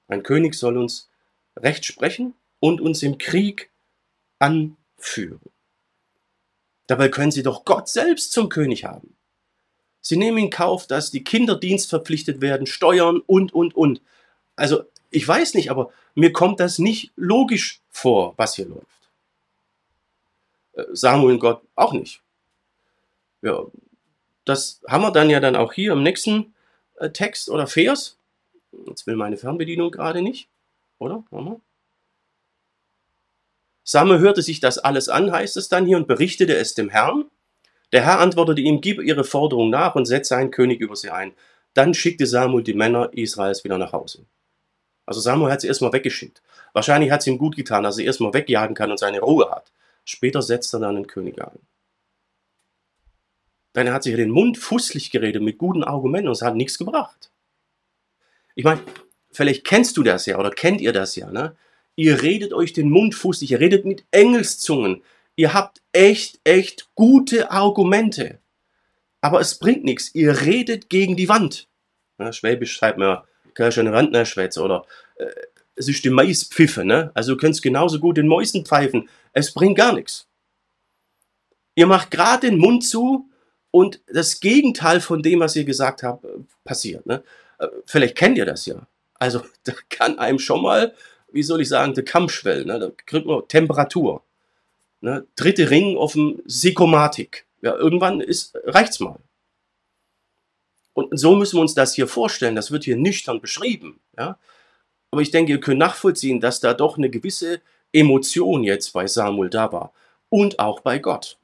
Ein 0.08 0.22
König 0.22 0.54
soll 0.54 0.76
uns 0.76 1.08
Recht 1.56 1.84
sprechen 1.84 2.34
und 2.60 2.80
uns 2.80 3.02
im 3.02 3.18
Krieg 3.18 3.70
anführen. 4.38 5.40
Dabei 6.86 7.08
können 7.08 7.32
sie 7.32 7.42
doch 7.42 7.64
Gott 7.64 7.88
selbst 7.88 8.32
zum 8.32 8.48
König 8.48 8.84
haben. 8.84 9.16
Sie 10.00 10.16
nehmen 10.16 10.38
in 10.38 10.50
Kauf, 10.50 10.86
dass 10.86 11.10
die 11.10 11.24
Kinder 11.24 11.58
dienstverpflichtet 11.58 12.40
werden, 12.40 12.66
Steuern 12.66 13.20
und, 13.26 13.52
und, 13.52 13.74
und. 13.74 14.00
Also, 14.54 14.84
ich 15.10 15.26
weiß 15.26 15.54
nicht, 15.54 15.70
aber 15.70 15.92
mir 16.14 16.32
kommt 16.32 16.60
das 16.60 16.78
nicht 16.78 17.12
logisch 17.16 17.80
vor, 17.90 18.34
was 18.36 18.54
hier 18.54 18.66
läuft. 18.66 18.86
Äh, 20.74 20.84
Samuel 20.92 21.34
und 21.34 21.40
Gott 21.40 21.62
auch 21.74 21.92
nicht. 21.92 22.22
Ja, 23.42 23.64
das 24.46 24.80
haben 24.88 25.02
wir 25.02 25.10
dann 25.10 25.28
ja 25.28 25.40
dann 25.40 25.56
auch 25.56 25.74
hier 25.74 25.92
im 25.92 26.02
nächsten 26.02 26.54
äh, 26.96 27.10
Text 27.10 27.50
oder 27.50 27.66
Vers. 27.66 28.16
Jetzt 28.86 29.06
will 29.06 29.16
meine 29.16 29.36
Fernbedienung 29.36 29.90
gerade 29.90 30.22
nicht, 30.22 30.48
oder? 30.98 31.24
Haben 31.30 31.60
Samuel 33.84 34.20
hörte 34.20 34.42
sich 34.42 34.60
das 34.60 34.78
alles 34.78 35.08
an, 35.08 35.30
heißt 35.30 35.56
es 35.56 35.68
dann 35.68 35.86
hier, 35.86 35.96
und 35.96 36.08
berichtete 36.08 36.56
es 36.56 36.74
dem 36.74 36.88
Herrn. 36.88 37.26
Der 37.92 38.04
Herr 38.04 38.18
antwortete 38.18 38.60
ihm, 38.60 38.80
gib 38.80 39.00
ihre 39.00 39.24
Forderung 39.24 39.70
nach 39.70 39.94
und 39.94 40.06
setze 40.06 40.36
einen 40.36 40.50
König 40.50 40.80
über 40.80 40.96
sie 40.96 41.10
ein. 41.10 41.34
Dann 41.74 41.94
schickte 41.94 42.26
Samuel 42.26 42.64
die 42.64 42.74
Männer 42.74 43.10
Israels 43.12 43.62
wieder 43.62 43.78
nach 43.78 43.92
Hause. 43.92 44.24
Also 45.06 45.20
Samuel 45.20 45.52
hat 45.52 45.60
sie 45.60 45.68
erstmal 45.68 45.92
weggeschickt. 45.92 46.42
Wahrscheinlich 46.72 47.10
hat 47.12 47.20
es 47.20 47.28
ihm 47.28 47.38
gut 47.38 47.54
getan, 47.54 47.84
dass 47.84 47.98
er 47.98 48.06
erstmal 48.06 48.34
wegjagen 48.34 48.74
kann 48.74 48.90
und 48.90 48.98
seine 48.98 49.20
Ruhe 49.20 49.50
hat. 49.50 49.72
Später 50.04 50.42
setzt 50.42 50.74
er 50.74 50.80
dann 50.80 50.96
einen 50.96 51.06
König 51.06 51.40
ein. 51.40 51.60
Denn 53.76 53.86
er 53.86 53.92
hat 53.92 54.02
sich 54.02 54.16
den 54.16 54.30
Mund 54.30 54.56
fußlich 54.56 55.10
geredet 55.10 55.42
mit 55.42 55.58
guten 55.58 55.84
Argumenten 55.84 56.28
und 56.28 56.32
es 56.32 56.42
hat 56.42 56.56
nichts 56.56 56.78
gebracht. 56.78 57.30
Ich 58.54 58.64
meine, 58.64 58.80
vielleicht 59.30 59.64
kennst 59.64 59.98
du 59.98 60.02
das 60.02 60.24
ja 60.24 60.38
oder 60.38 60.50
kennt 60.50 60.80
ihr 60.80 60.92
das 60.92 61.14
ja, 61.14 61.30
ne? 61.30 61.54
Ihr 61.94 62.22
redet 62.22 62.52
euch 62.52 62.72
den 62.72 62.90
Mund 62.90 63.14
fußig, 63.14 63.52
ihr 63.52 63.60
redet 63.60 63.84
mit 63.84 64.04
Engelszungen. 64.10 65.02
Ihr 65.34 65.54
habt 65.54 65.82
echt, 65.92 66.40
echt 66.44 66.88
gute 66.94 67.50
Argumente. 67.50 68.38
Aber 69.20 69.40
es 69.40 69.58
bringt 69.58 69.84
nichts. 69.84 70.14
Ihr 70.14 70.42
redet 70.42 70.90
gegen 70.90 71.16
die 71.16 71.28
Wand. 71.28 71.68
Ja, 72.18 72.32
Schwäbisch 72.32 72.74
schreibt 72.74 72.98
man, 72.98 73.22
kann 73.54 73.68
ich 73.68 73.80
eine 73.80 73.92
Wand 73.92 74.12
ne, 74.12 74.24
schwätzen. 74.26 74.62
Oder 74.62 74.86
äh, 75.16 75.26
es 75.74 75.88
ist 75.88 76.04
die 76.04 76.10
Maispfiffe. 76.10 76.84
Ne? 76.84 77.10
Also 77.14 77.32
du 77.32 77.38
könntest 77.38 77.62
genauso 77.62 77.98
gut 77.98 78.16
den 78.16 78.28
Mäusen 78.28 78.64
pfeifen. 78.64 79.08
Es 79.32 79.52
bringt 79.52 79.76
gar 79.76 79.92
nichts. 79.92 80.28
Ihr 81.74 81.86
macht 81.86 82.10
gerade 82.10 82.48
den 82.48 82.58
Mund 82.58 82.86
zu 82.86 83.28
und 83.76 84.00
das 84.06 84.40
Gegenteil 84.40 85.00
von 85.00 85.22
dem, 85.22 85.40
was 85.40 85.56
ihr 85.56 85.64
gesagt 85.64 86.02
habt, 86.02 86.24
passiert. 86.64 87.06
Ne? 87.06 87.22
Äh, 87.58 87.68
vielleicht 87.86 88.16
kennt 88.16 88.38
ihr 88.38 88.46
das 88.46 88.66
ja. 88.66 88.86
Also 89.14 89.42
da 89.64 89.72
kann 89.88 90.18
einem 90.18 90.38
schon 90.38 90.62
mal 90.62 90.94
wie 91.36 91.42
soll 91.42 91.60
ich 91.60 91.68
sagen, 91.68 91.94
der 91.94 92.04
Kampfschwell, 92.04 92.64
ne? 92.64 92.78
da 92.78 92.90
kriegt 93.04 93.26
man 93.26 93.46
Temperatur. 93.46 94.22
Ne? 95.00 95.26
Dritte 95.36 95.70
Ring 95.70 95.96
auf 95.96 96.14
dem 96.14 96.42
Sekomatik. 96.46 97.46
Ja, 97.60 97.74
irgendwann 97.76 98.20
ist, 98.20 98.56
reicht's 98.64 99.00
mal. 99.00 99.18
Und 100.94 101.18
so 101.18 101.36
müssen 101.36 101.56
wir 101.56 101.60
uns 101.60 101.74
das 101.74 101.94
hier 101.94 102.08
vorstellen. 102.08 102.56
Das 102.56 102.70
wird 102.70 102.84
hier 102.84 102.96
nüchtern 102.96 103.40
beschrieben. 103.40 104.00
Ja? 104.16 104.38
Aber 105.10 105.20
ich 105.20 105.30
denke, 105.30 105.52
ihr 105.52 105.60
könnt 105.60 105.78
nachvollziehen, 105.78 106.40
dass 106.40 106.60
da 106.60 106.72
doch 106.72 106.96
eine 106.96 107.10
gewisse 107.10 107.60
Emotion 107.92 108.64
jetzt 108.64 108.92
bei 108.94 109.06
Samuel 109.06 109.50
da 109.50 109.70
war. 109.72 109.92
Und 110.30 110.58
auch 110.58 110.80
bei 110.80 110.98
Gott. 110.98 111.36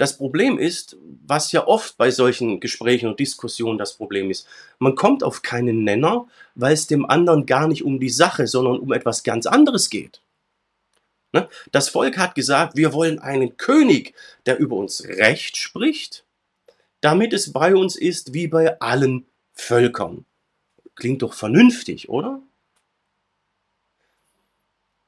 Das 0.00 0.16
Problem 0.16 0.58
ist, 0.58 0.96
was 1.26 1.52
ja 1.52 1.66
oft 1.66 1.98
bei 1.98 2.10
solchen 2.10 2.58
Gesprächen 2.58 3.06
und 3.06 3.20
Diskussionen 3.20 3.76
das 3.76 3.98
Problem 3.98 4.30
ist, 4.30 4.46
man 4.78 4.94
kommt 4.94 5.22
auf 5.22 5.42
keinen 5.42 5.84
Nenner, 5.84 6.26
weil 6.54 6.72
es 6.72 6.86
dem 6.86 7.04
anderen 7.04 7.44
gar 7.44 7.68
nicht 7.68 7.84
um 7.84 8.00
die 8.00 8.08
Sache, 8.08 8.46
sondern 8.46 8.78
um 8.78 8.94
etwas 8.94 9.24
ganz 9.24 9.44
anderes 9.44 9.90
geht. 9.90 10.22
Ne? 11.32 11.50
Das 11.70 11.90
Volk 11.90 12.16
hat 12.16 12.34
gesagt, 12.34 12.78
wir 12.78 12.94
wollen 12.94 13.18
einen 13.18 13.58
König, 13.58 14.14
der 14.46 14.58
über 14.58 14.76
uns 14.76 15.04
Recht 15.04 15.58
spricht, 15.58 16.24
damit 17.02 17.34
es 17.34 17.52
bei 17.52 17.74
uns 17.74 17.94
ist 17.94 18.32
wie 18.32 18.48
bei 18.48 18.80
allen 18.80 19.26
Völkern. 19.52 20.24
Klingt 20.94 21.20
doch 21.20 21.34
vernünftig, 21.34 22.08
oder? 22.08 22.40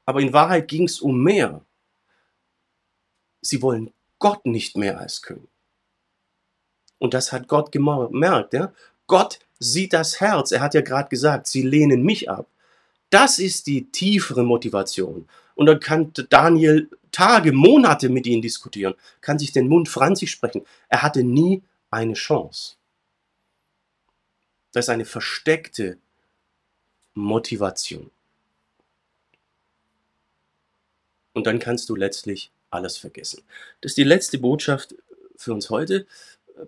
Aber 0.04 0.20
in 0.20 0.34
Wahrheit 0.34 0.68
ging 0.68 0.84
es 0.84 1.00
um 1.00 1.22
mehr. 1.22 1.64
Sie 3.40 3.62
wollen 3.62 3.90
Gott 4.22 4.46
nicht 4.46 4.76
mehr 4.76 5.00
als 5.00 5.20
König. 5.20 5.50
Und 6.98 7.12
das 7.12 7.32
hat 7.32 7.48
Gott 7.48 7.72
gemerkt. 7.72 8.54
Ja? 8.54 8.72
Gott 9.08 9.40
sieht 9.58 9.92
das 9.92 10.20
Herz. 10.20 10.52
Er 10.52 10.60
hat 10.60 10.74
ja 10.74 10.80
gerade 10.80 11.08
gesagt, 11.08 11.48
sie 11.48 11.62
lehnen 11.62 12.04
mich 12.04 12.30
ab. 12.30 12.46
Das 13.10 13.40
ist 13.40 13.66
die 13.66 13.90
tiefere 13.90 14.44
Motivation. 14.44 15.28
Und 15.56 15.66
dann 15.66 15.80
kann 15.80 16.12
Daniel 16.30 16.88
Tage, 17.10 17.52
Monate 17.52 18.10
mit 18.10 18.26
ihnen 18.28 18.42
diskutieren, 18.42 18.94
kann 19.20 19.40
sich 19.40 19.50
den 19.50 19.66
Mund 19.66 19.88
franzig 19.88 20.30
sprechen. 20.30 20.64
Er 20.88 21.02
hatte 21.02 21.24
nie 21.24 21.64
eine 21.90 22.14
Chance. 22.14 22.76
Das 24.70 24.84
ist 24.84 24.88
eine 24.88 25.04
versteckte 25.04 25.98
Motivation. 27.14 28.12
Und 31.32 31.48
dann 31.48 31.58
kannst 31.58 31.88
du 31.88 31.96
letztlich 31.96 32.52
alles 32.72 32.96
vergessen. 32.96 33.42
Das 33.80 33.92
ist 33.92 33.98
die 33.98 34.04
letzte 34.04 34.38
Botschaft 34.38 34.94
für 35.36 35.52
uns 35.52 35.70
heute. 35.70 36.06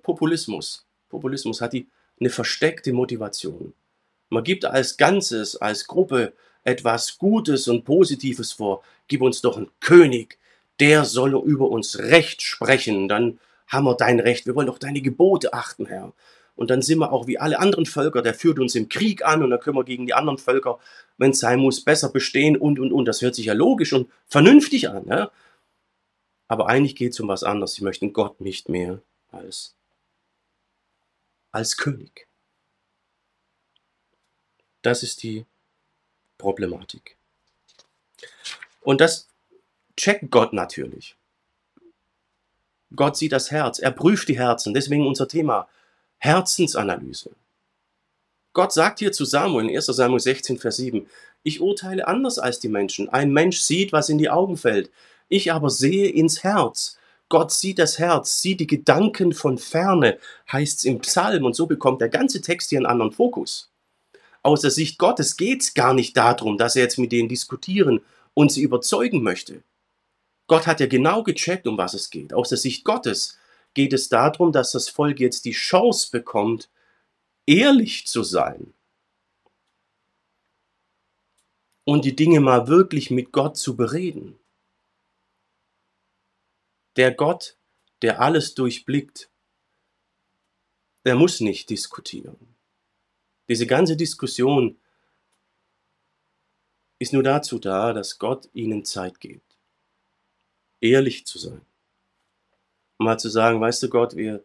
Populismus. 0.02 0.84
Populismus 1.08 1.60
hat 1.60 1.72
die, 1.72 1.88
eine 2.20 2.30
versteckte 2.30 2.92
Motivation. 2.92 3.74
Man 4.28 4.44
gibt 4.44 4.64
als 4.64 4.96
Ganzes, 4.96 5.56
als 5.56 5.86
Gruppe 5.86 6.32
etwas 6.62 7.18
Gutes 7.18 7.68
und 7.68 7.84
Positives 7.84 8.52
vor. 8.52 8.82
Gib 9.08 9.22
uns 9.22 9.40
doch 9.40 9.56
einen 9.56 9.70
König, 9.80 10.38
der 10.80 11.04
soll 11.04 11.34
über 11.44 11.68
uns 11.68 11.98
Recht 11.98 12.42
sprechen. 12.42 13.08
Dann 13.08 13.38
haben 13.68 13.84
wir 13.84 13.96
dein 13.96 14.20
Recht. 14.20 14.46
Wir 14.46 14.54
wollen 14.54 14.66
doch 14.66 14.78
deine 14.78 15.02
Gebote 15.02 15.52
achten, 15.52 15.86
Herr. 15.86 16.12
Und 16.56 16.70
dann 16.70 16.82
sind 16.82 16.98
wir 16.98 17.12
auch 17.12 17.26
wie 17.26 17.38
alle 17.38 17.58
anderen 17.58 17.84
Völker, 17.84 18.22
der 18.22 18.34
führt 18.34 18.60
uns 18.60 18.76
im 18.76 18.88
Krieg 18.88 19.24
an 19.24 19.42
und 19.42 19.50
dann 19.50 19.58
können 19.58 19.76
wir 19.76 19.84
gegen 19.84 20.06
die 20.06 20.14
anderen 20.14 20.38
Völker, 20.38 20.78
wenn 21.18 21.32
es 21.32 21.40
sein 21.40 21.58
muss, 21.58 21.82
besser 21.82 22.10
bestehen 22.10 22.56
und 22.56 22.78
und 22.78 22.92
und. 22.92 23.06
Das 23.06 23.22
hört 23.22 23.34
sich 23.34 23.46
ja 23.46 23.54
logisch 23.54 23.92
und 23.92 24.08
vernünftig 24.28 24.88
an. 24.88 25.04
Ja? 25.08 25.30
Aber 26.54 26.68
eigentlich 26.68 26.94
geht 26.94 27.10
es 27.10 27.18
um 27.18 27.26
was 27.26 27.42
anderes. 27.42 27.72
Sie 27.72 27.82
möchten 27.82 28.12
Gott 28.12 28.40
nicht 28.40 28.68
mehr 28.68 29.02
als, 29.32 29.74
als 31.50 31.76
König. 31.76 32.28
Das 34.80 35.02
ist 35.02 35.24
die 35.24 35.46
Problematik. 36.38 37.16
Und 38.82 39.00
das 39.00 39.26
checkt 39.96 40.30
Gott 40.30 40.52
natürlich. 40.52 41.16
Gott 42.94 43.16
sieht 43.16 43.32
das 43.32 43.50
Herz, 43.50 43.80
er 43.80 43.90
prüft 43.90 44.28
die 44.28 44.38
Herzen. 44.38 44.74
Deswegen 44.74 45.08
unser 45.08 45.26
Thema 45.26 45.68
Herzensanalyse. 46.18 47.32
Gott 48.52 48.72
sagt 48.72 49.00
hier 49.00 49.10
zu 49.10 49.24
Samuel 49.24 49.70
in 49.70 49.74
1 49.74 49.86
Samuel 49.86 50.20
16, 50.20 50.60
Vers 50.60 50.76
7, 50.76 51.08
ich 51.42 51.60
urteile 51.60 52.06
anders 52.06 52.38
als 52.38 52.60
die 52.60 52.68
Menschen. 52.68 53.08
Ein 53.08 53.32
Mensch 53.32 53.58
sieht, 53.58 53.92
was 53.92 54.08
in 54.08 54.18
die 54.18 54.30
Augen 54.30 54.56
fällt. 54.56 54.92
Ich 55.34 55.52
aber 55.52 55.68
sehe 55.68 56.10
ins 56.10 56.44
Herz. 56.44 56.96
Gott 57.28 57.50
sieht 57.50 57.80
das 57.80 57.98
Herz, 57.98 58.40
sieht 58.40 58.60
die 58.60 58.68
Gedanken 58.68 59.32
von 59.32 59.58
ferne, 59.58 60.20
heißt 60.52 60.78
es 60.78 60.84
im 60.84 61.00
Psalm. 61.00 61.44
Und 61.44 61.56
so 61.56 61.66
bekommt 61.66 62.00
der 62.00 62.08
ganze 62.08 62.40
Text 62.40 62.70
hier 62.70 62.78
einen 62.78 62.86
anderen 62.86 63.10
Fokus. 63.10 63.72
Aus 64.44 64.60
der 64.60 64.70
Sicht 64.70 64.96
Gottes 64.96 65.36
geht 65.36 65.62
es 65.62 65.74
gar 65.74 65.92
nicht 65.92 66.16
darum, 66.16 66.56
dass 66.56 66.76
er 66.76 66.82
jetzt 66.82 67.00
mit 67.00 67.10
denen 67.10 67.28
diskutieren 67.28 68.00
und 68.32 68.52
sie 68.52 68.62
überzeugen 68.62 69.24
möchte. 69.24 69.64
Gott 70.46 70.68
hat 70.68 70.78
ja 70.78 70.86
genau 70.86 71.24
gecheckt, 71.24 71.66
um 71.66 71.76
was 71.76 71.94
es 71.94 72.10
geht. 72.10 72.32
Aus 72.32 72.50
der 72.50 72.58
Sicht 72.58 72.84
Gottes 72.84 73.36
geht 73.74 73.92
es 73.92 74.08
darum, 74.08 74.52
dass 74.52 74.70
das 74.70 74.88
Volk 74.88 75.18
jetzt 75.18 75.46
die 75.46 75.50
Chance 75.50 76.10
bekommt, 76.12 76.70
ehrlich 77.44 78.06
zu 78.06 78.22
sein. 78.22 78.72
Und 81.84 82.04
die 82.04 82.14
Dinge 82.14 82.38
mal 82.38 82.68
wirklich 82.68 83.10
mit 83.10 83.32
Gott 83.32 83.56
zu 83.56 83.76
bereden. 83.76 84.38
Der 86.96 87.12
Gott, 87.12 87.56
der 88.02 88.20
alles 88.20 88.54
durchblickt, 88.54 89.30
der 91.04 91.16
muss 91.16 91.40
nicht 91.40 91.70
diskutieren. 91.70 92.54
Diese 93.48 93.66
ganze 93.66 93.96
Diskussion 93.96 94.78
ist 96.98 97.12
nur 97.12 97.22
dazu 97.22 97.58
da, 97.58 97.92
dass 97.92 98.18
Gott 98.18 98.48
ihnen 98.52 98.84
Zeit 98.84 99.20
gibt, 99.20 99.56
ehrlich 100.80 101.26
zu 101.26 101.38
sein. 101.38 101.60
Mal 102.98 103.18
zu 103.18 103.28
sagen, 103.28 103.60
weißt 103.60 103.82
du 103.82 103.88
Gott, 103.88 104.16
wir 104.16 104.42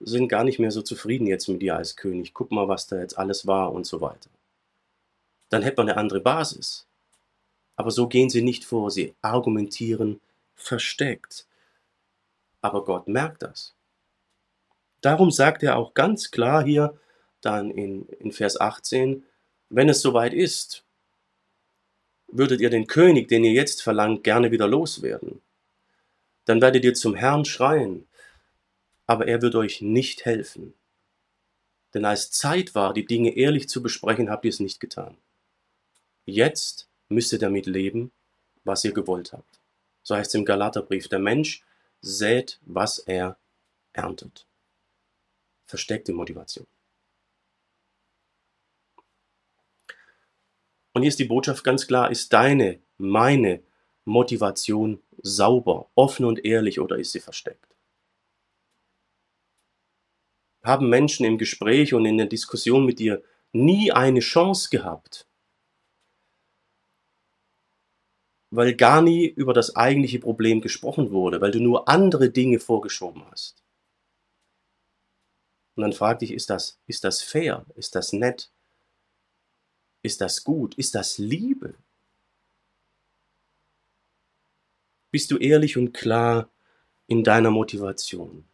sind 0.00 0.28
gar 0.28 0.44
nicht 0.44 0.58
mehr 0.58 0.70
so 0.70 0.82
zufrieden 0.82 1.26
jetzt 1.26 1.48
mit 1.48 1.60
dir 1.60 1.76
als 1.76 1.96
König. 1.96 2.32
Guck 2.32 2.50
mal, 2.50 2.68
was 2.68 2.86
da 2.86 2.98
jetzt 2.98 3.18
alles 3.18 3.46
war 3.46 3.72
und 3.72 3.86
so 3.86 4.00
weiter. 4.00 4.30
Dann 5.48 5.62
hätte 5.62 5.76
man 5.78 5.90
eine 5.90 5.98
andere 5.98 6.20
Basis. 6.20 6.86
Aber 7.76 7.90
so 7.90 8.08
gehen 8.08 8.30
sie 8.30 8.42
nicht 8.42 8.64
vor. 8.64 8.90
Sie 8.90 9.14
argumentieren 9.20 10.20
versteckt. 10.62 11.46
Aber 12.60 12.84
Gott 12.84 13.08
merkt 13.08 13.42
das. 13.42 13.74
Darum 15.00 15.30
sagt 15.30 15.62
er 15.62 15.76
auch 15.76 15.94
ganz 15.94 16.30
klar 16.30 16.64
hier 16.64 16.98
dann 17.40 17.70
in, 17.70 18.06
in 18.08 18.32
Vers 18.32 18.60
18, 18.60 19.24
wenn 19.68 19.88
es 19.88 20.00
soweit 20.00 20.32
ist, 20.32 20.84
würdet 22.28 22.60
ihr 22.60 22.70
den 22.70 22.86
König, 22.86 23.28
den 23.28 23.44
ihr 23.44 23.52
jetzt 23.52 23.82
verlangt, 23.82 24.24
gerne 24.24 24.50
wieder 24.50 24.68
loswerden. 24.68 25.42
Dann 26.44 26.60
werdet 26.60 26.84
ihr 26.84 26.94
zum 26.94 27.14
Herrn 27.14 27.44
schreien, 27.44 28.06
aber 29.06 29.26
er 29.28 29.42
wird 29.42 29.54
euch 29.54 29.80
nicht 29.82 30.24
helfen. 30.24 30.74
Denn 31.94 32.04
als 32.04 32.30
Zeit 32.30 32.74
war, 32.74 32.94
die 32.94 33.04
Dinge 33.04 33.36
ehrlich 33.36 33.68
zu 33.68 33.82
besprechen, 33.82 34.30
habt 34.30 34.44
ihr 34.44 34.50
es 34.50 34.60
nicht 34.60 34.80
getan. 34.80 35.16
Jetzt 36.24 36.88
müsst 37.08 37.32
ihr 37.32 37.38
damit 37.38 37.66
leben, 37.66 38.12
was 38.64 38.84
ihr 38.84 38.92
gewollt 38.92 39.32
habt. 39.32 39.61
So 40.02 40.16
heißt 40.16 40.30
es 40.30 40.34
im 40.34 40.44
Galaterbrief, 40.44 41.08
der 41.08 41.18
Mensch 41.18 41.64
sät, 42.00 42.60
was 42.62 42.98
er 42.98 43.38
erntet. 43.92 44.46
Versteckte 45.66 46.12
Motivation. 46.12 46.66
Und 50.92 51.02
hier 51.02 51.08
ist 51.08 51.18
die 51.18 51.24
Botschaft 51.24 51.64
ganz 51.64 51.86
klar, 51.86 52.10
ist 52.10 52.32
deine, 52.32 52.80
meine 52.98 53.62
Motivation 54.04 55.00
sauber, 55.22 55.88
offen 55.94 56.24
und 56.24 56.44
ehrlich 56.44 56.80
oder 56.80 56.98
ist 56.98 57.12
sie 57.12 57.20
versteckt? 57.20 57.74
Haben 60.62 60.88
Menschen 60.88 61.24
im 61.24 61.38
Gespräch 61.38 61.94
und 61.94 62.04
in 62.04 62.18
der 62.18 62.26
Diskussion 62.26 62.84
mit 62.84 62.98
dir 62.98 63.22
nie 63.52 63.90
eine 63.92 64.20
Chance 64.20 64.68
gehabt, 64.70 65.26
weil 68.52 68.76
gar 68.76 69.00
nie 69.00 69.26
über 69.26 69.54
das 69.54 69.76
eigentliche 69.76 70.18
Problem 70.18 70.60
gesprochen 70.60 71.10
wurde, 71.10 71.40
weil 71.40 71.52
du 71.52 71.58
nur 71.58 71.88
andere 71.88 72.28
Dinge 72.28 72.60
vorgeschoben 72.60 73.24
hast. 73.30 73.64
Und 75.74 75.82
dann 75.82 75.94
frag 75.94 76.18
dich, 76.18 76.32
ist 76.32 76.50
das, 76.50 76.78
ist 76.86 77.02
das 77.02 77.22
fair? 77.22 77.64
Ist 77.76 77.94
das 77.94 78.12
nett? 78.12 78.50
Ist 80.02 80.20
das 80.20 80.44
gut? 80.44 80.74
Ist 80.74 80.94
das 80.94 81.16
Liebe? 81.16 81.74
Bist 85.10 85.30
du 85.30 85.38
ehrlich 85.38 85.78
und 85.78 85.94
klar 85.94 86.50
in 87.06 87.24
deiner 87.24 87.50
Motivation? 87.50 88.44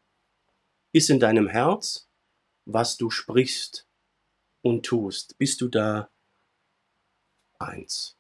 Ist 0.93 1.11
in 1.11 1.19
deinem 1.19 1.49
Herz, 1.49 2.09
was 2.67 2.97
du 2.99 3.11
sprichst 3.11 3.89
und 4.63 4.87
tust, 4.87 5.37
bist 5.39 5.61
du 5.61 5.67
da 5.67 6.09
eins? 7.59 8.18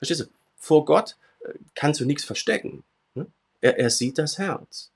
Verstehst 0.00 0.22
du? 0.22 0.24
Vor 0.56 0.84
Gott 0.86 1.16
äh, 1.40 1.52
kannst 1.74 2.00
du 2.00 2.06
nichts 2.06 2.24
verstecken. 2.24 2.82
Ne? 3.14 3.26
Er, 3.60 3.78
er 3.78 3.90
sieht 3.90 4.18
das 4.18 4.38
Herz. 4.38 4.90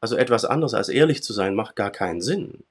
Also 0.00 0.16
etwas 0.16 0.44
anderes 0.44 0.74
als 0.74 0.90
ehrlich 0.90 1.22
zu 1.22 1.32
sein, 1.32 1.54
macht 1.54 1.76
gar 1.76 1.90
keinen 1.90 2.20
Sinn. 2.20 2.64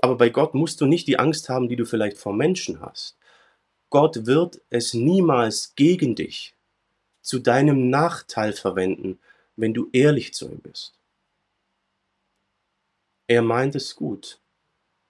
Aber 0.00 0.16
bei 0.16 0.28
Gott 0.28 0.54
musst 0.54 0.80
du 0.80 0.86
nicht 0.86 1.08
die 1.08 1.18
Angst 1.18 1.48
haben, 1.48 1.68
die 1.68 1.76
du 1.76 1.84
vielleicht 1.84 2.18
vor 2.18 2.32
Menschen 2.32 2.80
hast. 2.80 3.16
Gott 3.90 4.26
wird 4.26 4.60
es 4.70 4.94
niemals 4.94 5.74
gegen 5.74 6.14
dich 6.14 6.54
zu 7.22 7.38
deinem 7.40 7.90
Nachteil 7.90 8.52
verwenden, 8.52 9.18
wenn 9.56 9.74
du 9.74 9.88
ehrlich 9.92 10.34
zu 10.34 10.48
ihm 10.48 10.60
bist. 10.60 10.94
Er 13.26 13.42
meint 13.42 13.74
es 13.74 13.96
gut. 13.96 14.40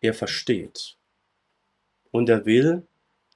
Er 0.01 0.15
versteht. 0.15 0.97
Und 2.15 2.29
er 2.29 2.47
will, 2.47 2.87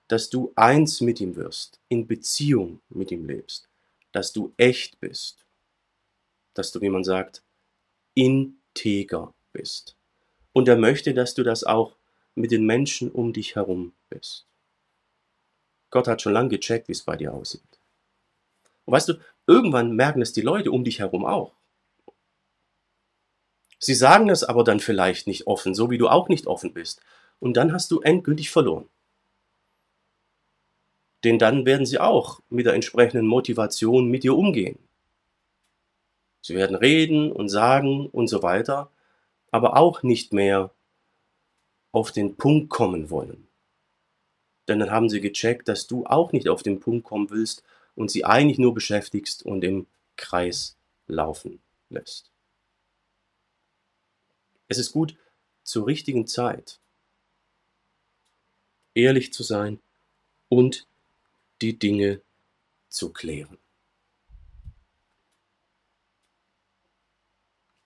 dass 0.06 0.30
du 0.30 0.52
eins 0.54 1.00
mit 1.00 1.20
ihm 1.20 1.34
wirst, 1.34 1.80
in 1.88 2.06
Beziehung 2.06 2.80
mit 2.90 3.10
ihm 3.10 3.26
lebst, 3.26 3.68
dass 4.12 4.32
du 4.32 4.54
echt 4.56 5.00
bist, 5.00 5.44
dass 6.54 6.70
du, 6.70 6.80
wie 6.80 6.88
man 6.88 7.02
sagt, 7.02 7.42
integer 8.14 9.34
bist. 9.52 9.96
Und 10.52 10.68
er 10.68 10.76
möchte, 10.76 11.12
dass 11.12 11.34
du 11.34 11.42
das 11.42 11.64
auch 11.64 11.96
mit 12.36 12.52
den 12.52 12.66
Menschen 12.66 13.10
um 13.10 13.32
dich 13.32 13.56
herum 13.56 13.94
bist. 14.10 14.46
Gott 15.90 16.06
hat 16.06 16.22
schon 16.22 16.34
lange 16.34 16.50
gecheckt, 16.50 16.86
wie 16.86 16.92
es 16.92 17.02
bei 17.02 17.16
dir 17.16 17.34
aussieht. 17.34 17.80
Und 18.84 18.92
weißt 18.92 19.08
du, 19.08 19.14
irgendwann 19.48 19.96
merken 19.96 20.22
es 20.22 20.32
die 20.32 20.40
Leute 20.40 20.70
um 20.70 20.84
dich 20.84 21.00
herum 21.00 21.24
auch. 21.24 21.52
Sie 23.80 23.94
sagen 23.94 24.30
es 24.30 24.44
aber 24.44 24.62
dann 24.62 24.78
vielleicht 24.78 25.26
nicht 25.26 25.48
offen, 25.48 25.74
so 25.74 25.90
wie 25.90 25.98
du 25.98 26.06
auch 26.06 26.28
nicht 26.28 26.46
offen 26.46 26.72
bist. 26.72 27.02
Und 27.40 27.56
dann 27.56 27.72
hast 27.72 27.90
du 27.90 28.00
endgültig 28.00 28.50
verloren. 28.50 28.88
Denn 31.24 31.38
dann 31.38 31.66
werden 31.66 31.86
sie 31.86 31.98
auch 31.98 32.40
mit 32.48 32.66
der 32.66 32.74
entsprechenden 32.74 33.26
Motivation 33.26 34.08
mit 34.08 34.22
dir 34.22 34.36
umgehen. 34.36 34.78
Sie 36.42 36.54
werden 36.54 36.76
reden 36.76 37.32
und 37.32 37.48
sagen 37.48 38.06
und 38.06 38.28
so 38.28 38.42
weiter, 38.42 38.90
aber 39.50 39.76
auch 39.76 40.02
nicht 40.02 40.32
mehr 40.32 40.72
auf 41.92 42.12
den 42.12 42.36
Punkt 42.36 42.70
kommen 42.70 43.10
wollen. 43.10 43.48
Denn 44.68 44.78
dann 44.78 44.90
haben 44.90 45.08
sie 45.08 45.20
gecheckt, 45.20 45.68
dass 45.68 45.86
du 45.86 46.06
auch 46.06 46.32
nicht 46.32 46.48
auf 46.48 46.62
den 46.62 46.78
Punkt 46.78 47.04
kommen 47.04 47.30
willst 47.30 47.64
und 47.94 48.10
sie 48.10 48.24
eigentlich 48.24 48.58
nur 48.58 48.74
beschäftigst 48.74 49.44
und 49.44 49.64
im 49.64 49.86
Kreis 50.16 50.76
laufen 51.06 51.60
lässt. 51.88 52.30
Es 54.68 54.78
ist 54.78 54.92
gut, 54.92 55.16
zur 55.64 55.86
richtigen 55.86 56.26
Zeit 56.26 56.78
ehrlich 58.98 59.32
zu 59.32 59.42
sein 59.44 59.80
und 60.48 60.86
die 61.62 61.78
Dinge 61.78 62.20
zu 62.88 63.12
klären. 63.12 63.58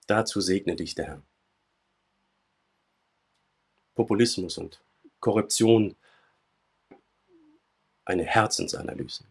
Dazu 0.07 0.41
segne 0.41 0.75
dich 0.75 0.95
der 0.95 1.05
Herr. 1.05 1.23
Populismus 3.95 4.57
und 4.57 4.81
Korruption, 5.19 5.95
eine 8.05 8.25
Herzensanalyse. 8.25 9.23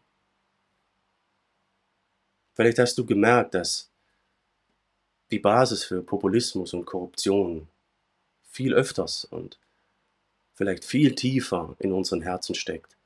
Vielleicht 2.55 2.78
hast 2.78 2.97
du 2.97 3.05
gemerkt, 3.05 3.55
dass 3.55 3.91
die 5.30 5.41
Basis 5.41 5.85
für 5.85 6.03
Populismus 6.03 6.72
und 6.74 6.85
Korruption 6.85 7.68
viel 8.45 8.72
öfters 8.72 9.24
und 9.24 9.59
vielleicht 10.63 10.85
viel 10.85 11.17
tiefer 11.17 11.75
in 11.81 11.93
unseren 11.93 12.23
Herzen 12.23 12.55
steckt, 12.55 12.97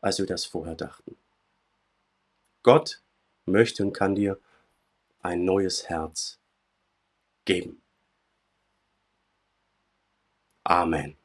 als 0.00 0.18
wir 0.18 0.26
das 0.26 0.44
vorher 0.44 0.74
dachten. 0.74 1.16
Gott 2.64 3.02
möchte 3.46 3.84
und 3.84 3.92
kann 3.92 4.16
dir 4.16 4.40
ein 5.20 5.44
neues 5.44 5.88
Herz 5.88 6.40
geben. 7.44 7.80
Amen. 10.64 11.16